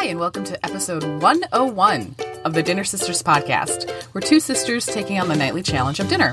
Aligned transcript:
Hi, 0.00 0.04
and 0.04 0.20
welcome 0.20 0.44
to 0.44 0.64
episode 0.64 1.02
101 1.02 2.14
of 2.44 2.54
the 2.54 2.62
Dinner 2.62 2.84
Sisters 2.84 3.20
podcast. 3.20 3.92
We're 4.14 4.20
two 4.20 4.38
sisters 4.38 4.86
taking 4.86 5.18
on 5.18 5.26
the 5.26 5.34
nightly 5.34 5.60
challenge 5.60 5.98
of 5.98 6.06
dinner. 6.06 6.32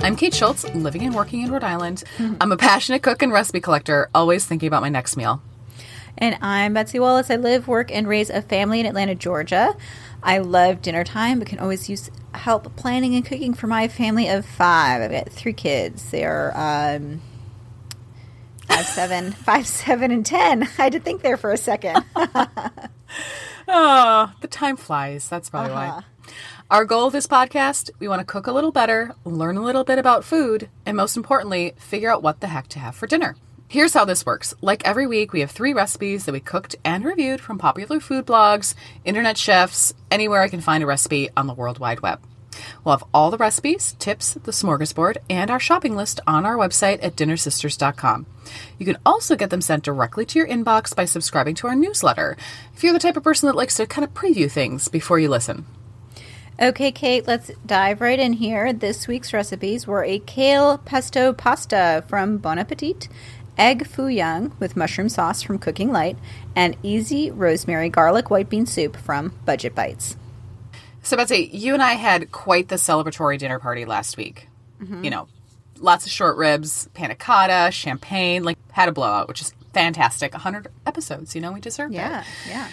I'm 0.00 0.14
Kate 0.14 0.32
Schultz, 0.32 0.62
living 0.76 1.02
and 1.02 1.12
working 1.12 1.42
in 1.42 1.50
Rhode 1.50 1.64
Island. 1.64 2.04
I'm 2.40 2.52
a 2.52 2.56
passionate 2.56 3.02
cook 3.02 3.20
and 3.22 3.32
recipe 3.32 3.60
collector, 3.60 4.08
always 4.14 4.46
thinking 4.46 4.68
about 4.68 4.82
my 4.82 4.90
next 4.90 5.16
meal. 5.16 5.42
And 6.18 6.38
I'm 6.40 6.72
Betsy 6.72 7.00
Wallace. 7.00 7.32
I 7.32 7.34
live, 7.34 7.66
work, 7.66 7.90
and 7.90 8.06
raise 8.06 8.30
a 8.30 8.42
family 8.42 8.78
in 8.78 8.86
Atlanta, 8.86 9.16
Georgia. 9.16 9.76
I 10.22 10.38
love 10.38 10.80
dinner 10.80 11.02
time, 11.02 11.40
but 11.40 11.48
can 11.48 11.58
always 11.58 11.90
use 11.90 12.12
help 12.32 12.76
planning 12.76 13.16
and 13.16 13.26
cooking 13.26 13.54
for 13.54 13.66
my 13.66 13.88
family 13.88 14.28
of 14.28 14.46
five. 14.46 15.02
I've 15.02 15.10
got 15.10 15.30
three 15.30 15.52
kids. 15.52 16.12
They 16.12 16.24
are 16.24 16.52
um, 16.54 17.20
five, 18.68 18.86
seven, 18.86 19.32
five, 19.44 19.66
seven, 19.66 20.12
and 20.12 20.24
ten. 20.24 20.62
I 20.78 20.82
had 20.82 20.92
to 20.92 21.00
think 21.00 21.22
there 21.22 21.36
for 21.36 21.50
a 21.50 21.56
second. 21.56 22.04
Oh, 23.68 24.32
the 24.40 24.48
time 24.48 24.76
flies. 24.76 25.28
That's 25.28 25.50
probably 25.50 25.72
Uh-huh. 25.72 26.00
why. 26.26 26.32
Our 26.70 26.84
goal 26.84 27.06
of 27.08 27.12
this 27.12 27.26
podcast 27.26 27.90
we 27.98 28.06
want 28.08 28.20
to 28.20 28.24
cook 28.24 28.46
a 28.46 28.52
little 28.52 28.72
better, 28.72 29.14
learn 29.24 29.56
a 29.56 29.62
little 29.62 29.84
bit 29.84 29.98
about 29.98 30.24
food, 30.24 30.68
and 30.86 30.96
most 30.96 31.16
importantly, 31.16 31.74
figure 31.78 32.10
out 32.10 32.22
what 32.22 32.40
the 32.40 32.46
heck 32.46 32.68
to 32.68 32.78
have 32.78 32.94
for 32.94 33.06
dinner. 33.06 33.34
Here's 33.68 33.94
how 33.94 34.04
this 34.04 34.26
works. 34.26 34.54
Like 34.60 34.84
every 34.86 35.06
week, 35.06 35.32
we 35.32 35.40
have 35.40 35.50
three 35.50 35.72
recipes 35.72 36.24
that 36.24 36.32
we 36.32 36.40
cooked 36.40 36.74
and 36.84 37.04
reviewed 37.04 37.40
from 37.40 37.58
popular 37.58 38.00
food 38.00 38.26
blogs, 38.26 38.74
internet 39.04 39.36
chefs, 39.38 39.94
anywhere 40.10 40.42
I 40.42 40.48
can 40.48 40.60
find 40.60 40.82
a 40.82 40.86
recipe 40.86 41.30
on 41.36 41.46
the 41.46 41.54
World 41.54 41.78
Wide 41.78 42.00
Web. 42.00 42.20
We'll 42.84 42.96
have 42.96 43.08
all 43.12 43.30
the 43.30 43.38
recipes, 43.38 43.96
tips, 43.98 44.34
the 44.34 44.52
smorgasbord, 44.52 45.18
and 45.28 45.50
our 45.50 45.60
shopping 45.60 45.96
list 45.96 46.20
on 46.26 46.44
our 46.46 46.56
website 46.56 46.98
at 47.02 47.16
dinnersisters.com. 47.16 48.26
You 48.78 48.86
can 48.86 48.98
also 49.04 49.36
get 49.36 49.50
them 49.50 49.60
sent 49.60 49.84
directly 49.84 50.24
to 50.26 50.38
your 50.38 50.48
inbox 50.48 50.94
by 50.94 51.04
subscribing 51.04 51.54
to 51.56 51.66
our 51.66 51.74
newsletter 51.74 52.36
if 52.74 52.82
you're 52.82 52.92
the 52.92 52.98
type 52.98 53.16
of 53.16 53.22
person 53.24 53.46
that 53.46 53.56
likes 53.56 53.76
to 53.76 53.86
kind 53.86 54.04
of 54.04 54.14
preview 54.14 54.50
things 54.50 54.88
before 54.88 55.18
you 55.18 55.28
listen. 55.28 55.66
Okay, 56.60 56.92
Kate, 56.92 57.26
let's 57.26 57.50
dive 57.64 58.02
right 58.02 58.18
in 58.18 58.34
here. 58.34 58.74
This 58.74 59.08
week's 59.08 59.32
recipes 59.32 59.86
were 59.86 60.04
a 60.04 60.18
kale 60.18 60.76
pesto 60.76 61.32
pasta 61.32 62.04
from 62.06 62.36
Bon 62.36 62.58
Appetit, 62.58 63.08
egg 63.56 63.86
foo 63.86 64.08
young 64.08 64.54
with 64.58 64.76
mushroom 64.76 65.08
sauce 65.08 65.42
from 65.42 65.58
Cooking 65.58 65.90
Light, 65.90 66.18
and 66.54 66.76
easy 66.82 67.30
rosemary 67.30 67.88
garlic 67.88 68.28
white 68.28 68.50
bean 68.50 68.66
soup 68.66 68.96
from 68.98 69.34
Budget 69.46 69.74
Bytes. 69.74 70.16
So, 71.02 71.16
Betsy, 71.16 71.48
you 71.52 71.74
and 71.74 71.82
I 71.82 71.94
had 71.94 72.30
quite 72.30 72.68
the 72.68 72.76
celebratory 72.76 73.38
dinner 73.38 73.58
party 73.58 73.84
last 73.84 74.16
week. 74.16 74.48
You 75.04 75.10
know, 75.10 75.28
lots 75.78 76.06
of 76.06 76.12
short 76.12 76.36
ribs, 76.38 76.88
panna 76.94 77.14
cotta, 77.14 77.70
champagne, 77.70 78.44
like 78.44 78.56
had 78.72 78.88
a 78.88 78.92
blowout, 78.92 79.28
which 79.28 79.42
is 79.42 79.52
fantastic. 79.74 80.32
100 80.32 80.68
episodes, 80.86 81.34
you 81.34 81.40
know, 81.42 81.52
we 81.52 81.60
deserve 81.60 81.92
that. 81.92 81.96
yeah. 81.96 82.24
Yeah. 82.48 82.68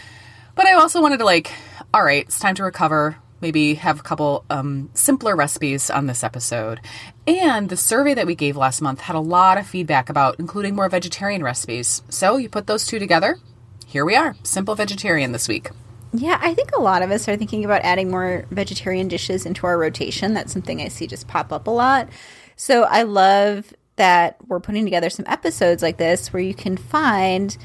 But 0.55 0.67
I 0.67 0.73
also 0.73 1.01
wanted 1.01 1.17
to 1.17 1.25
like, 1.25 1.51
all 1.93 2.03
right, 2.03 2.25
it's 2.25 2.39
time 2.39 2.55
to 2.55 2.63
recover. 2.63 3.17
Maybe 3.41 3.75
have 3.75 3.99
a 3.99 4.03
couple 4.03 4.45
um, 4.49 4.89
simpler 4.93 5.35
recipes 5.35 5.89
on 5.89 6.07
this 6.07 6.23
episode. 6.23 6.79
And 7.27 7.69
the 7.69 7.77
survey 7.77 8.13
that 8.15 8.25
we 8.25 8.33
gave 8.33 8.55
last 8.57 8.81
month 8.81 9.01
had 9.01 9.15
a 9.15 9.19
lot 9.19 9.57
of 9.57 9.67
feedback 9.67 10.09
about 10.09 10.37
including 10.39 10.75
more 10.75 10.89
vegetarian 10.89 11.43
recipes. 11.43 12.01
So 12.09 12.37
you 12.37 12.49
put 12.49 12.67
those 12.67 12.87
two 12.87 12.99
together. 12.99 13.37
Here 13.85 14.05
we 14.05 14.15
are, 14.15 14.35
simple 14.43 14.73
vegetarian 14.75 15.33
this 15.33 15.47
week. 15.47 15.69
Yeah, 16.13 16.39
I 16.41 16.53
think 16.53 16.71
a 16.71 16.81
lot 16.81 17.01
of 17.01 17.11
us 17.11 17.27
are 17.27 17.35
thinking 17.35 17.65
about 17.65 17.81
adding 17.83 18.09
more 18.09 18.45
vegetarian 18.49 19.07
dishes 19.07 19.45
into 19.45 19.67
our 19.67 19.77
rotation. 19.77 20.33
That's 20.33 20.53
something 20.53 20.81
I 20.81 20.87
see 20.87 21.05
just 21.05 21.27
pop 21.27 21.51
up 21.51 21.67
a 21.67 21.71
lot. 21.71 22.09
So 22.55 22.83
I 22.83 23.03
love 23.03 23.73
that 23.97 24.37
we're 24.47 24.59
putting 24.59 24.85
together 24.85 25.09
some 25.09 25.25
episodes 25.27 25.83
like 25.83 25.97
this 25.97 26.31
where 26.31 26.41
you 26.41 26.53
can 26.53 26.77
find 26.77 27.57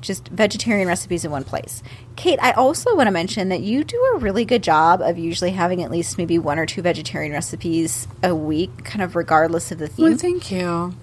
just 0.00 0.28
vegetarian 0.28 0.88
recipes 0.88 1.24
in 1.24 1.30
one 1.30 1.44
place. 1.44 1.82
Kate, 2.16 2.38
I 2.42 2.52
also 2.52 2.94
want 2.96 3.06
to 3.06 3.10
mention 3.10 3.48
that 3.48 3.60
you 3.60 3.84
do 3.84 3.96
a 4.14 4.18
really 4.18 4.44
good 4.44 4.62
job 4.62 5.00
of 5.00 5.18
usually 5.18 5.52
having 5.52 5.82
at 5.82 5.90
least 5.90 6.18
maybe 6.18 6.38
one 6.38 6.58
or 6.58 6.66
two 6.66 6.82
vegetarian 6.82 7.32
recipes 7.32 8.06
a 8.22 8.34
week, 8.34 8.84
kind 8.84 9.02
of 9.02 9.16
regardless 9.16 9.72
of 9.72 9.78
the 9.78 9.88
theme. 9.88 10.06
Well, 10.06 10.18
thank 10.18 10.50
you. 10.50 10.94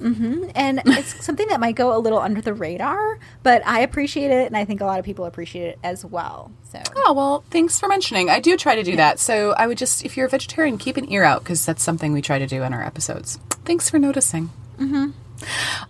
And 0.55 0.81
it's 0.85 1.25
something 1.25 1.47
that 1.47 1.59
might 1.59 1.75
go 1.75 1.95
a 1.95 1.99
little 1.99 2.19
under 2.19 2.41
the 2.41 2.53
radar, 2.53 3.19
but 3.44 3.66
I 3.66 3.81
appreciate 3.81 4.31
it, 4.31 4.47
and 4.47 4.55
I 4.55 4.66
think 4.66 4.81
a 4.81 4.85
lot 4.85 5.00
of 5.00 5.05
people 5.05 5.25
appreciate 5.25 5.69
it 5.69 5.79
as 5.83 6.05
well. 6.05 6.51
So 6.71 6.81
Oh, 6.95 7.13
well, 7.13 7.44
thanks 7.50 7.79
for 7.79 7.88
mentioning. 7.88 8.29
I 8.29 8.39
do 8.39 8.57
try 8.57 8.75
to 8.75 8.83
do 8.83 8.95
that. 8.97 9.19
So 9.19 9.51
I 9.51 9.67
would 9.67 9.77
just, 9.77 10.05
if 10.05 10.17
you're 10.17 10.27
a 10.27 10.29
vegetarian, 10.29 10.77
keep 10.77 10.97
an 10.97 11.11
ear 11.11 11.23
out 11.23 11.44
because 11.44 11.66
that's 11.66 11.81
something 11.83 12.13
we 12.13 12.21
try 12.21 12.39
to 12.39 12.47
do 12.47 12.63
in 12.63 12.73
our 12.73 12.83
episodes. 12.83 13.39
Thanks 13.66 13.89
for 13.89 13.97
noticing. 14.00 14.50
Mm-hmm. 14.77 15.11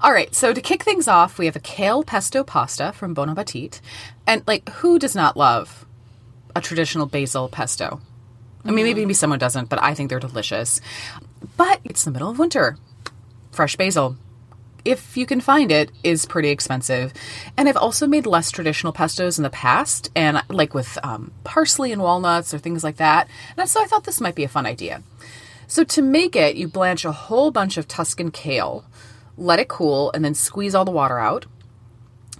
All 0.01 0.11
right, 0.11 0.33
so 0.35 0.53
to 0.53 0.61
kick 0.61 0.83
things 0.83 1.07
off, 1.07 1.37
we 1.37 1.45
have 1.45 1.55
a 1.55 1.61
kale 1.61 2.03
pesto 2.03 2.43
pasta 2.43 2.91
from 2.93 3.13
Bon 3.13 3.29
Appetit. 3.29 3.81
And, 4.25 4.43
like, 4.47 4.69
who 4.69 4.99
does 4.99 5.15
not 5.15 5.37
love 5.37 5.85
a 6.55 6.61
traditional 6.61 7.05
basil 7.05 7.47
pesto? 7.49 8.01
I 8.65 8.71
mean, 8.71 8.85
maybe 8.85 9.13
someone 9.13 9.39
doesn't, 9.39 9.69
but 9.69 9.81
I 9.81 9.93
think 9.93 10.09
they're 10.09 10.19
delicious. 10.19 10.81
But 11.55 11.79
it's 11.83 12.03
the 12.03 12.11
middle 12.11 12.29
of 12.29 12.39
winter. 12.39 12.77
Fresh 13.51 13.77
basil, 13.77 14.17
if 14.83 15.17
you 15.17 15.25
can 15.25 15.41
find 15.41 15.71
it, 15.71 15.91
is 16.03 16.25
pretty 16.25 16.49
expensive. 16.49 17.13
And 17.55 17.69
I've 17.69 17.77
also 17.77 18.07
made 18.07 18.25
less 18.25 18.51
traditional 18.51 18.93
pestos 18.93 19.37
in 19.37 19.43
the 19.43 19.49
past, 19.49 20.11
and 20.15 20.41
like 20.49 20.73
with 20.73 20.97
um, 21.03 21.31
parsley 21.43 21.91
and 21.91 22.01
walnuts 22.01 22.53
or 22.53 22.57
things 22.57 22.83
like 22.83 22.97
that. 22.97 23.27
And 23.57 23.69
so 23.69 23.81
I 23.81 23.85
thought 23.85 24.03
this 24.03 24.21
might 24.21 24.35
be 24.35 24.43
a 24.43 24.49
fun 24.49 24.65
idea. 24.65 25.03
So 25.67 25.83
to 25.83 26.01
make 26.01 26.35
it, 26.35 26.55
you 26.55 26.67
blanch 26.67 27.03
a 27.03 27.11
whole 27.11 27.51
bunch 27.51 27.77
of 27.77 27.87
Tuscan 27.87 28.31
kale, 28.31 28.85
let 29.37 29.59
it 29.59 29.67
cool, 29.67 30.11
and 30.13 30.25
then 30.25 30.33
squeeze 30.33 30.75
all 30.75 30.85
the 30.85 30.91
water 30.91 31.19
out. 31.19 31.45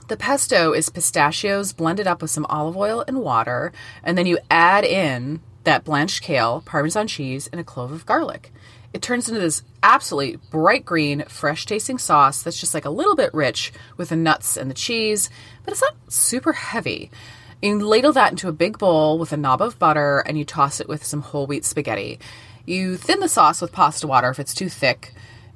The 0.08 0.18
pesto 0.18 0.72
is 0.72 0.90
pistachios 0.90 1.74
blended 1.74 2.08
up 2.08 2.22
with 2.22 2.32
some 2.32 2.46
olive 2.50 2.78
oil 2.78 3.04
and 3.08 3.22
water, 3.22 3.72
and 4.04 4.18
then 4.18 4.26
you 4.26 4.40
add 4.50 4.84
in 4.84 5.42
that 5.66 5.84
blanched 5.84 6.22
kale, 6.22 6.64
parmesan 6.66 7.08
cheese, 7.08 7.48
and 7.52 7.60
a 7.60 7.64
clove 7.64 7.92
of 7.92 8.06
garlic. 8.06 8.54
It 8.94 9.02
turns 9.02 9.28
into 9.28 9.42
this 9.42 9.64
absolutely 9.84 10.38
bright 10.50 10.86
green, 10.86 11.26
fresh 11.26 11.66
tasting 11.66 11.98
sauce 11.98 12.42
that's 12.42 12.60
just 12.60 12.74
like 12.74 12.86
a 12.86 12.90
little 12.90 13.16
bit 13.16 13.34
rich 13.34 13.74
with 13.98 14.10
the 14.10 14.16
nuts 14.16 14.56
and 14.56 14.72
the 14.72 14.76
cheese, 14.76 15.30
but 15.66 15.74
it's 15.74 15.82
not 15.82 15.96
super 16.08 16.54
heavy. 16.54 17.12
You 17.62 17.80
ladle 17.80 18.14
that 18.14 18.32
into 18.32 18.48
a 18.48 18.54
big 18.54 18.78
bowl 18.78 19.20
with 19.20 19.34
a 19.34 19.38
knob 19.38 19.62
of 19.62 19.78
butter 19.78 20.20
and 20.20 20.38
you 20.38 20.46
toss 20.46 20.80
it 20.80 20.88
with 20.88 21.04
some 21.04 21.22
whole 21.22 21.48
wheat 21.48 21.66
spaghetti. 21.66 22.18
You 22.66 22.96
thin 22.96 23.20
the 23.20 23.28
sauce 23.28 23.62
with 23.62 23.72
pasta 23.72 24.08
water 24.08 24.30
if 24.30 24.40
it's 24.40 24.54
too 24.54 24.70
thick, 24.70 25.14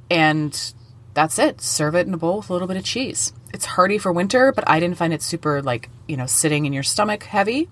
and 0.10 0.74
that's 1.14 1.40
it. 1.40 1.62
Serve 1.62 1.96
it 1.96 2.08
in 2.08 2.14
a 2.14 2.18
bowl 2.18 2.38
with 2.38 2.50
a 2.50 2.54
little 2.54 2.68
bit 2.68 2.78
of 2.78 2.84
cheese. 2.84 3.34
It's 3.54 3.66
hearty 3.66 3.98
for 3.98 4.12
winter, 4.12 4.52
but 4.52 4.70
I 4.70 4.80
didn't 4.80 4.98
find 4.98 5.14
it 5.14 5.22
super 5.22 5.62
like, 5.62 5.90
you 6.08 6.18
know, 6.18 6.26
sitting 6.26 6.66
in 6.66 6.74
your 6.74 6.84
stomach 6.84 7.24
heavy. 7.24 7.70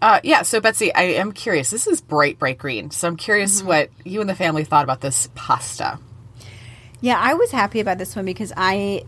Uh, 0.00 0.20
yeah, 0.22 0.42
so 0.42 0.60
Betsy, 0.60 0.94
I 0.94 1.02
am 1.02 1.32
curious. 1.32 1.70
This 1.70 1.86
is 1.86 2.00
bright, 2.00 2.38
bright 2.38 2.58
green. 2.58 2.90
So 2.90 3.08
I'm 3.08 3.16
curious 3.16 3.58
mm-hmm. 3.58 3.68
what 3.68 3.90
you 4.04 4.20
and 4.20 4.30
the 4.30 4.34
family 4.34 4.64
thought 4.64 4.84
about 4.84 5.00
this 5.00 5.28
pasta. 5.34 5.98
Yeah, 7.00 7.18
I 7.18 7.34
was 7.34 7.50
happy 7.50 7.80
about 7.80 7.98
this 7.98 8.14
one 8.14 8.24
because 8.24 8.52
I 8.56 9.04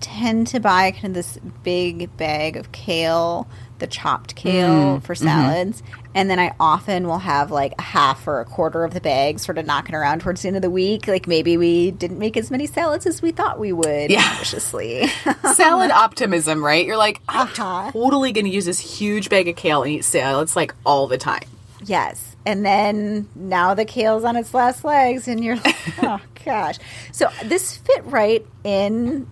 tend 0.00 0.48
to 0.48 0.60
buy 0.60 0.90
kind 0.92 1.06
of 1.06 1.14
this 1.14 1.38
big 1.62 2.16
bag 2.16 2.56
of 2.56 2.72
kale, 2.72 3.48
the 3.78 3.86
chopped 3.86 4.34
kale 4.34 4.98
mm, 4.98 5.02
for 5.02 5.14
mm-hmm. 5.14 5.24
salads, 5.24 5.82
and 6.14 6.30
then 6.30 6.38
I 6.38 6.54
often 6.60 7.06
will 7.08 7.18
have 7.18 7.50
like 7.50 7.74
a 7.78 7.82
half 7.82 8.26
or 8.26 8.40
a 8.40 8.44
quarter 8.44 8.84
of 8.84 8.94
the 8.94 9.00
bag 9.00 9.38
sort 9.40 9.58
of 9.58 9.66
knocking 9.66 9.94
around 9.94 10.20
towards 10.20 10.42
the 10.42 10.48
end 10.48 10.56
of 10.56 10.62
the 10.62 10.70
week. 10.70 11.06
Like 11.08 11.26
maybe 11.26 11.56
we 11.56 11.90
didn't 11.90 12.18
make 12.18 12.36
as 12.36 12.50
many 12.50 12.66
salads 12.66 13.06
as 13.06 13.20
we 13.20 13.32
thought 13.32 13.58
we 13.58 13.72
would. 13.72 14.10
Yeah. 14.10 14.36
Salad 15.54 15.90
optimism, 15.90 16.64
right? 16.64 16.86
You're 16.86 16.96
like, 16.96 17.20
I'm 17.28 17.48
Uh-huh. 17.48 17.90
totally 17.92 18.32
going 18.32 18.44
to 18.46 18.50
use 18.50 18.64
this 18.64 18.78
huge 18.80 19.28
bag 19.30 19.48
of 19.48 19.56
kale 19.56 19.82
and 19.82 19.92
eat 19.92 20.04
salads 20.04 20.54
like 20.56 20.74
all 20.86 21.06
the 21.06 21.18
time. 21.18 21.42
Yes. 21.84 22.36
And 22.46 22.64
then 22.64 23.28
now 23.34 23.74
the 23.74 23.84
kale's 23.84 24.22
on 24.24 24.36
its 24.36 24.52
last 24.54 24.84
legs, 24.84 25.28
and 25.28 25.42
you're 25.42 25.56
like, 25.56 25.76
oh 26.02 26.20
gosh. 26.44 26.76
So 27.12 27.28
this 27.44 27.76
fit 27.78 28.04
right 28.04 28.44
in 28.64 29.26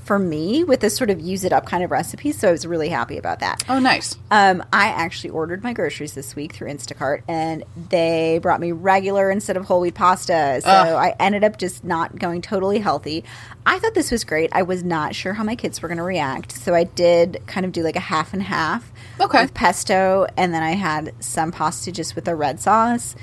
for 0.00 0.18
me 0.18 0.64
with 0.64 0.80
this 0.80 0.96
sort 0.96 1.10
of 1.10 1.20
use 1.20 1.44
it 1.44 1.52
up 1.52 1.66
kind 1.66 1.82
of 1.84 1.90
recipe. 1.90 2.32
So 2.32 2.48
I 2.48 2.52
was 2.52 2.66
really 2.66 2.88
happy 2.88 3.16
about 3.18 3.40
that. 3.40 3.64
Oh, 3.68 3.78
nice. 3.78 4.16
Um, 4.30 4.64
I 4.72 4.86
actually 4.88 5.30
ordered 5.30 5.62
my 5.62 5.72
groceries 5.72 6.14
this 6.14 6.34
week 6.36 6.52
through 6.52 6.68
Instacart, 6.70 7.22
and 7.28 7.64
they 7.90 8.38
brought 8.42 8.60
me 8.60 8.72
regular 8.72 9.30
instead 9.30 9.56
of 9.56 9.64
whole 9.64 9.80
wheat 9.80 9.94
pasta. 9.94 10.60
So 10.62 10.68
Ugh. 10.70 10.94
I 10.94 11.14
ended 11.20 11.44
up 11.44 11.58
just 11.58 11.84
not 11.84 12.18
going 12.18 12.42
totally 12.42 12.78
healthy. 12.78 13.24
I 13.64 13.78
thought 13.78 13.94
this 13.94 14.10
was 14.10 14.24
great. 14.24 14.50
I 14.52 14.62
was 14.62 14.84
not 14.84 15.14
sure 15.14 15.34
how 15.34 15.44
my 15.44 15.56
kids 15.56 15.82
were 15.82 15.88
going 15.88 15.98
to 15.98 16.04
react, 16.04 16.52
so 16.52 16.74
I 16.74 16.84
did 16.84 17.40
kind 17.46 17.66
of 17.66 17.72
do 17.72 17.82
like 17.82 17.96
a 17.96 18.00
half 18.00 18.32
and 18.32 18.42
half 18.42 18.92
Okay. 19.20 19.42
with 19.42 19.54
pesto, 19.54 20.26
and 20.36 20.54
then 20.54 20.62
I 20.62 20.72
had 20.72 21.12
some 21.20 21.50
pasta 21.52 21.90
just 21.92 22.14
with 22.14 22.28
a 22.28 22.34
red 22.36 22.60
sauce. 22.60 23.16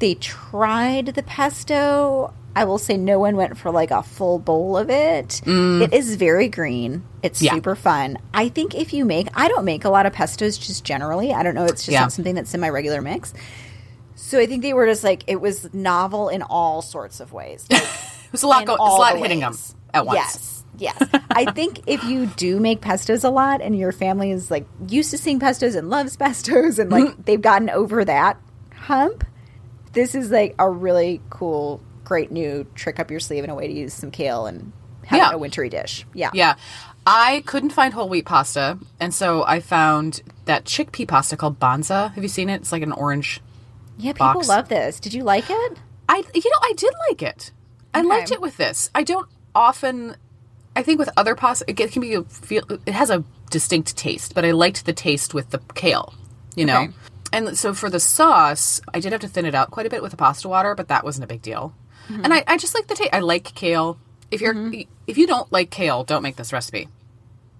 They 0.00 0.14
tried 0.14 1.06
the 1.06 1.22
pesto. 1.22 2.32
I 2.58 2.64
will 2.64 2.78
say 2.78 2.96
no 2.96 3.18
one 3.20 3.36
went 3.36 3.56
for 3.56 3.70
like 3.70 3.90
a 3.92 4.02
full 4.02 4.38
bowl 4.40 4.76
of 4.76 4.90
it. 4.90 5.40
It 5.46 5.92
is 5.92 6.16
very 6.16 6.48
green. 6.48 7.04
It's 7.22 7.40
Mm. 7.40 7.44
Yeah. 7.44 7.54
super 7.54 7.76
fun. 7.76 8.18
I 8.34 8.48
think 8.48 8.74
if 8.74 8.92
you 8.92 9.04
make, 9.04 9.28
I 9.34 9.46
don't 9.48 9.64
make 9.64 9.84
a 9.84 9.90
lot 9.90 10.06
of 10.06 10.12
pestos 10.12 10.58
just 10.60 10.82
generally. 10.84 11.32
I 11.32 11.42
don't 11.44 11.54
know. 11.54 11.64
It's 11.66 11.82
just 11.82 11.88
Yeah. 11.92 12.00
not 12.00 12.12
something 12.12 12.34
that's 12.34 12.52
in 12.54 12.60
my 12.60 12.68
regular 12.68 13.00
mix. 13.00 13.32
So 14.16 14.40
I 14.40 14.46
think 14.46 14.62
they 14.62 14.72
were 14.72 14.86
just 14.86 15.04
like 15.04 15.22
it 15.28 15.40
was 15.40 15.72
novel 15.72 16.28
in 16.28 16.42
all 16.42 16.82
sorts 16.82 17.20
of 17.20 17.32
ways. 17.32 17.66
Like, 17.70 17.82
It 17.82 18.32
was 18.32 18.42
a 18.42 18.46
lot. 18.48 18.62
It 18.64 18.68
a 18.68 18.72
lot 18.74 19.14
the 19.14 19.20
hitting 19.20 19.40
them 19.40 19.54
at 19.94 20.04
once. 20.04 20.16
Yes. 20.18 20.64
Yes. 20.76 21.22
I 21.30 21.50
think 21.52 21.80
if 21.86 22.04
you 22.04 22.26
do 22.26 22.60
make 22.60 22.80
pestos 22.80 23.24
a 23.24 23.30
lot 23.30 23.62
and 23.62 23.76
your 23.78 23.90
family 23.92 24.30
is 24.32 24.50
like 24.50 24.66
used 24.86 25.10
to 25.12 25.18
seeing 25.18 25.40
pestos 25.40 25.74
and 25.76 25.88
loves 25.88 26.16
pestos 26.16 26.78
and 26.78 26.90
like 26.90 27.24
they've 27.24 27.40
gotten 27.40 27.70
over 27.70 28.04
that 28.04 28.36
hump, 28.74 29.24
this 29.92 30.14
is 30.14 30.30
like 30.30 30.54
a 30.58 30.68
really 30.68 31.20
cool, 31.30 31.80
great 32.08 32.32
new 32.32 32.64
trick 32.74 32.98
up 32.98 33.10
your 33.10 33.20
sleeve 33.20 33.44
and 33.44 33.52
a 33.52 33.54
way 33.54 33.66
to 33.66 33.72
use 33.72 33.92
some 33.92 34.10
kale 34.10 34.46
and 34.46 34.72
have 35.04 35.18
Yeah. 35.18 35.30
a 35.32 35.38
wintry 35.38 35.68
dish. 35.68 36.06
Yeah. 36.14 36.30
Yeah. 36.32 36.54
I 37.06 37.42
couldn't 37.46 37.70
find 37.70 37.92
whole 37.92 38.08
wheat 38.08 38.24
pasta, 38.24 38.78
and 38.98 39.12
so 39.14 39.44
I 39.44 39.60
found 39.60 40.22
that 40.46 40.64
chickpea 40.64 41.06
pasta 41.06 41.36
called 41.36 41.58
Banza. 41.60 42.12
Have 42.14 42.22
you 42.24 42.28
seen 42.28 42.48
it? 42.48 42.56
It's 42.62 42.72
like 42.72 42.82
an 42.82 42.92
orange. 42.92 43.40
Yeah, 43.98 44.12
people 44.12 44.34
Box. 44.34 44.48
love 44.48 44.68
this. 44.68 45.00
Did 45.00 45.12
you 45.14 45.22
like 45.22 45.44
it? 45.48 45.78
I 46.08 46.16
you 46.34 46.50
know, 46.50 46.58
I 46.62 46.72
did 46.76 46.92
like 47.10 47.22
it. 47.22 47.50
I 47.94 48.00
Okay. 48.00 48.08
liked 48.08 48.30
it 48.30 48.40
with 48.40 48.56
this. 48.56 48.90
I 48.94 49.02
don't 49.02 49.28
often 49.54 50.16
I 50.76 50.82
think 50.82 50.98
with 50.98 51.10
other 51.16 51.34
pasta 51.34 51.64
it 51.68 51.76
can 51.76 52.00
be 52.02 52.14
a 52.14 52.22
feel 52.24 52.62
it 52.86 52.92
has 52.92 53.10
a 53.10 53.24
distinct 53.50 53.96
taste, 53.96 54.34
but 54.34 54.44
I 54.44 54.50
liked 54.52 54.84
the 54.86 54.92
taste 54.92 55.34
with 55.34 55.50
the 55.50 55.60
kale, 55.74 56.14
you 56.56 56.64
know. 56.64 56.82
Okay. 56.82 56.92
And 57.32 57.58
so 57.58 57.74
for 57.74 57.90
the 57.90 58.00
sauce, 58.00 58.80
I 58.94 59.00
did 59.00 59.12
have 59.12 59.20
to 59.22 59.28
thin 59.28 59.44
it 59.46 59.54
out 59.54 59.70
quite 59.70 59.86
a 59.86 59.90
bit 59.90 60.02
with 60.02 60.12
the 60.12 60.16
pasta 60.16 60.48
water, 60.48 60.74
but 60.74 60.88
that 60.88 61.04
wasn't 61.04 61.24
a 61.24 61.26
big 61.26 61.42
deal. 61.42 61.74
Mm-hmm. 62.08 62.24
And 62.24 62.34
I, 62.34 62.44
I 62.46 62.56
just 62.56 62.74
like 62.74 62.86
the 62.86 62.94
taste. 62.94 63.10
I 63.12 63.20
like 63.20 63.54
kale. 63.54 63.98
If 64.30 64.40
you're 64.40 64.54
if 65.06 65.16
you 65.18 65.26
don't 65.26 65.50
like 65.52 65.70
kale, 65.70 66.04
don't 66.04 66.22
make 66.22 66.36
this 66.36 66.52
recipe. 66.52 66.88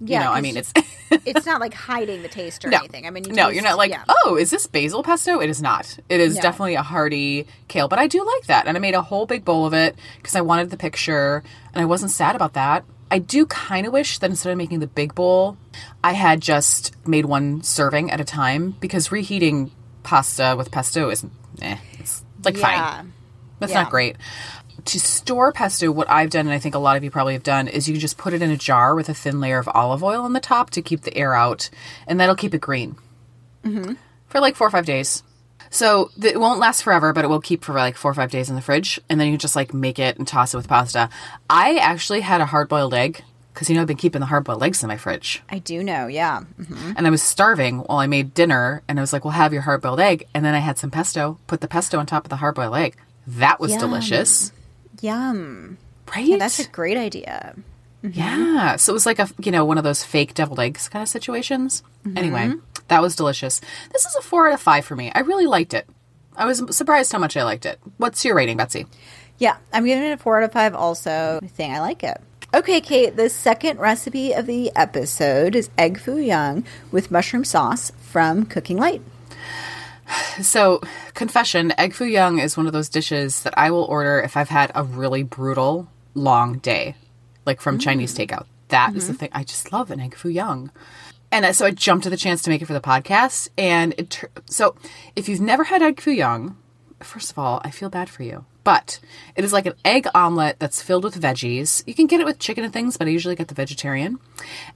Yeah. 0.00 0.18
you 0.20 0.24
know, 0.26 0.32
I 0.32 0.40
mean, 0.40 0.56
it's 0.56 0.72
it's 1.10 1.44
not 1.44 1.60
like 1.60 1.74
hiding 1.74 2.22
the 2.22 2.28
taste 2.28 2.64
or 2.64 2.68
no, 2.68 2.78
anything. 2.78 3.06
I 3.06 3.10
mean, 3.10 3.24
you 3.24 3.32
no, 3.32 3.46
taste- 3.46 3.54
you're 3.54 3.64
not 3.64 3.76
like, 3.76 3.90
yeah. 3.90 4.04
oh, 4.08 4.36
is 4.36 4.50
this 4.50 4.66
basil 4.66 5.02
pesto? 5.02 5.40
It 5.40 5.50
is 5.50 5.60
not. 5.60 5.98
It 6.08 6.20
is 6.20 6.36
No. 6.36 6.42
definitely 6.42 6.76
a 6.76 6.82
hearty 6.82 7.46
kale, 7.66 7.88
but 7.88 7.98
I 7.98 8.06
do 8.06 8.24
like 8.24 8.46
that, 8.46 8.66
and 8.68 8.76
I 8.76 8.80
made 8.80 8.94
a 8.94 9.02
whole 9.02 9.26
big 9.26 9.44
bowl 9.44 9.66
of 9.66 9.74
it 9.74 9.96
because 10.18 10.36
I 10.36 10.40
wanted 10.40 10.70
the 10.70 10.76
picture, 10.76 11.42
and 11.74 11.82
I 11.82 11.84
wasn't 11.84 12.12
sad 12.12 12.36
about 12.36 12.52
that. 12.54 12.84
I 13.10 13.18
do 13.18 13.46
kind 13.46 13.86
of 13.86 13.92
wish 13.92 14.18
that 14.18 14.30
instead 14.30 14.52
of 14.52 14.58
making 14.58 14.80
the 14.80 14.86
big 14.86 15.14
bowl, 15.14 15.56
I 16.04 16.12
had 16.12 16.40
just 16.40 16.94
made 17.06 17.24
one 17.24 17.62
serving 17.62 18.10
at 18.10 18.20
a 18.20 18.24
time 18.24 18.76
because 18.80 19.10
reheating 19.10 19.72
pasta 20.04 20.54
with 20.56 20.70
pesto 20.70 21.08
is, 21.10 21.24
eh, 21.62 21.78
it's 21.98 22.22
like 22.44 22.56
yeah. 22.58 22.96
fine. 22.98 23.12
That's 23.58 23.72
Yeah. 23.72 23.82
not 23.82 23.90
great. 23.90 24.16
To 24.84 25.00
store 25.00 25.52
pesto, 25.52 25.90
what 25.90 26.08
I've 26.08 26.30
done, 26.30 26.46
and 26.46 26.54
I 26.54 26.58
think 26.58 26.74
a 26.74 26.78
lot 26.78 26.96
of 26.96 27.02
you 27.04 27.10
probably 27.10 27.32
have 27.34 27.42
done, 27.42 27.66
is 27.68 27.88
you 27.88 27.94
can 27.94 28.00
just 28.00 28.16
put 28.16 28.32
it 28.32 28.40
in 28.42 28.50
a 28.50 28.56
jar 28.56 28.94
with 28.94 29.08
a 29.08 29.14
thin 29.14 29.40
layer 29.40 29.58
of 29.58 29.68
olive 29.74 30.02
oil 30.04 30.24
on 30.24 30.32
the 30.32 30.40
top 30.40 30.70
to 30.70 30.82
keep 30.82 31.02
the 31.02 31.16
air 31.16 31.34
out, 31.34 31.68
and 32.06 32.18
that'll 32.20 32.36
keep 32.36 32.54
it 32.54 32.60
green 32.60 32.96
for 34.28 34.40
like 34.40 34.56
four 34.56 34.66
or 34.66 34.70
five 34.70 34.86
days. 34.86 35.22
So 35.70 36.10
it 36.22 36.40
won't 36.40 36.60
last 36.60 36.82
forever, 36.82 37.12
but 37.12 37.24
it 37.24 37.28
will 37.28 37.40
keep 37.40 37.62
for 37.64 37.74
like 37.74 37.96
four 37.96 38.10
or 38.10 38.14
five 38.14 38.30
days 38.30 38.48
in 38.48 38.54
the 38.54 38.62
fridge, 38.62 38.98
and 39.10 39.20
then 39.20 39.30
you 39.30 39.36
just 39.36 39.56
like 39.56 39.74
make 39.74 39.98
it 39.98 40.16
and 40.16 40.26
toss 40.26 40.54
it 40.54 40.56
with 40.56 40.68
pasta. 40.68 41.10
I 41.50 41.76
actually 41.76 42.20
had 42.22 42.40
a 42.40 42.46
hard 42.46 42.68
boiled 42.70 42.94
egg 42.94 43.22
because 43.52 43.68
you 43.68 43.74
know 43.74 43.82
I've 43.82 43.88
been 43.88 43.96
keeping 43.98 44.20
the 44.20 44.26
hard 44.26 44.44
boiled 44.44 44.62
eggs 44.62 44.82
in 44.82 44.88
my 44.88 44.96
fridge, 44.96 45.42
I 45.50 45.58
do 45.58 45.82
know. 45.82 46.06
Yeah. 46.06 46.42
Mhm. 46.60 46.94
and 46.96 47.06
I 47.06 47.10
was 47.10 47.22
starving 47.22 47.80
while 47.80 47.98
I 47.98 48.06
made 48.06 48.32
dinner, 48.32 48.82
and 48.88 48.98
I 48.98 49.02
was 49.02 49.12
like, 49.12 49.24
"Well, 49.24 49.32
have 49.32 49.52
your 49.52 49.62
hard 49.62 49.82
boiled 49.82 50.00
egg," 50.00 50.26
and 50.34 50.44
then 50.44 50.54
I 50.54 50.60
had 50.60 50.78
some 50.78 50.90
pesto, 50.90 51.38
put 51.48 51.60
the 51.60 51.68
pesto 51.68 51.98
on 51.98 52.06
top 52.06 52.24
of 52.24 52.30
the 52.30 52.36
hard 52.36 52.54
boiled 52.54 52.76
egg. 52.76 52.96
That 53.36 53.60
was 53.60 53.72
Yum. 53.72 53.80
delicious, 53.80 54.52
Yum. 55.02 55.76
right? 56.14 56.24
Yeah, 56.24 56.38
that's 56.38 56.58
a 56.60 56.68
great 56.68 56.96
idea. 56.96 57.54
Mm-hmm. 58.02 58.18
Yeah. 58.18 58.76
So 58.76 58.92
it 58.92 58.94
was 58.94 59.04
like 59.06 59.18
a, 59.18 59.28
you 59.38 59.52
know, 59.52 59.64
one 59.64 59.76
of 59.76 59.84
those 59.84 60.02
fake 60.02 60.32
deviled 60.32 60.60
eggs 60.60 60.88
kind 60.88 61.02
of 61.02 61.08
situations. 61.08 61.82
Mm-hmm. 62.06 62.16
Anyway, 62.18 62.52
that 62.88 63.02
was 63.02 63.16
delicious. 63.16 63.60
This 63.92 64.06
is 64.06 64.16
a 64.16 64.22
four 64.22 64.48
out 64.48 64.54
of 64.54 64.60
five 64.60 64.84
for 64.84 64.96
me. 64.96 65.12
I 65.14 65.20
really 65.20 65.46
liked 65.46 65.74
it. 65.74 65.86
I 66.36 66.46
was 66.46 66.62
surprised 66.74 67.12
how 67.12 67.18
much 67.18 67.36
I 67.36 67.44
liked 67.44 67.66
it. 67.66 67.78
What's 67.98 68.24
your 68.24 68.34
rating, 68.34 68.56
Betsy? 68.56 68.86
Yeah, 69.38 69.56
I'm 69.72 69.84
giving 69.84 70.04
it 70.04 70.12
a 70.12 70.16
four 70.16 70.38
out 70.38 70.44
of 70.44 70.52
five. 70.52 70.74
Also, 70.74 71.38
I 71.42 71.46
think 71.48 71.74
I 71.74 71.80
like 71.80 72.02
it. 72.02 72.20
Okay, 72.54 72.80
Kate. 72.80 73.14
The 73.14 73.28
second 73.28 73.78
recipe 73.78 74.32
of 74.32 74.46
the 74.46 74.72
episode 74.74 75.54
is 75.54 75.68
egg 75.76 76.00
foo 76.00 76.16
young 76.16 76.64
with 76.90 77.10
mushroom 77.10 77.44
sauce 77.44 77.92
from 78.00 78.46
Cooking 78.46 78.78
Light. 78.78 79.02
So, 80.40 80.80
confession, 81.14 81.72
egg 81.78 81.94
foo 81.94 82.04
young 82.04 82.38
is 82.38 82.56
one 82.56 82.66
of 82.66 82.72
those 82.72 82.88
dishes 82.88 83.42
that 83.42 83.58
I 83.58 83.70
will 83.70 83.84
order 83.84 84.20
if 84.20 84.36
I've 84.36 84.48
had 84.48 84.70
a 84.74 84.84
really 84.84 85.22
brutal 85.22 85.88
long 86.14 86.58
day, 86.58 86.94
like 87.44 87.60
from 87.60 87.78
Chinese 87.78 88.14
takeout. 88.14 88.46
That 88.68 88.94
is 88.94 89.08
the 89.08 89.14
thing. 89.14 89.30
I 89.32 89.44
just 89.44 89.72
love 89.72 89.90
an 89.90 90.00
egg 90.00 90.14
foo 90.14 90.28
young. 90.28 90.70
And 91.30 91.44
uh, 91.44 91.52
so 91.52 91.66
I 91.66 91.70
jumped 91.70 92.06
at 92.06 92.10
the 92.10 92.16
chance 92.16 92.42
to 92.42 92.50
make 92.50 92.62
it 92.62 92.66
for 92.66 92.72
the 92.72 92.80
podcast. 92.80 93.48
And 93.58 93.94
it, 93.98 94.24
so 94.46 94.76
if 95.16 95.28
you've 95.28 95.40
never 95.40 95.64
had 95.64 95.82
egg 95.82 96.00
foo 96.00 96.12
young, 96.12 96.56
first 97.00 97.30
of 97.30 97.38
all, 97.38 97.60
I 97.64 97.70
feel 97.70 97.90
bad 97.90 98.08
for 98.08 98.22
you. 98.22 98.44
But 98.64 99.00
it 99.34 99.44
is 99.44 99.52
like 99.52 99.66
an 99.66 99.74
egg 99.84 100.06
omelet 100.14 100.58
that's 100.58 100.82
filled 100.82 101.04
with 101.04 101.20
veggies. 101.20 101.82
You 101.86 101.94
can 101.94 102.06
get 102.06 102.20
it 102.20 102.26
with 102.26 102.38
chicken 102.38 102.64
and 102.64 102.72
things, 102.72 102.96
but 102.96 103.06
I 103.06 103.10
usually 103.10 103.34
get 103.34 103.48
the 103.48 103.54
vegetarian. 103.54 104.18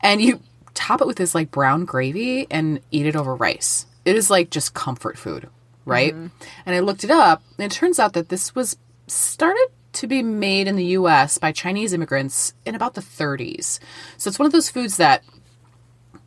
And 0.00 0.20
you 0.20 0.40
top 0.74 1.00
it 1.00 1.06
with 1.06 1.16
this 1.16 1.34
like 1.34 1.50
brown 1.50 1.84
gravy 1.84 2.46
and 2.50 2.80
eat 2.90 3.06
it 3.06 3.16
over 3.16 3.34
rice. 3.34 3.86
It 4.04 4.16
is 4.16 4.30
like 4.30 4.50
just 4.50 4.74
comfort 4.74 5.18
food, 5.18 5.48
right? 5.84 6.14
Mm-hmm. 6.14 6.26
And 6.66 6.76
I 6.76 6.80
looked 6.80 7.04
it 7.04 7.10
up, 7.10 7.42
and 7.58 7.64
it 7.64 7.74
turns 7.74 7.98
out 7.98 8.12
that 8.14 8.28
this 8.28 8.54
was 8.54 8.76
started 9.06 9.68
to 9.94 10.06
be 10.06 10.22
made 10.22 10.66
in 10.66 10.76
the 10.76 10.84
US 10.86 11.38
by 11.38 11.52
Chinese 11.52 11.92
immigrants 11.92 12.54
in 12.64 12.74
about 12.74 12.94
the 12.94 13.00
30s. 13.00 13.78
So 14.16 14.28
it's 14.28 14.38
one 14.38 14.46
of 14.46 14.52
those 14.52 14.70
foods 14.70 14.96
that 14.96 15.22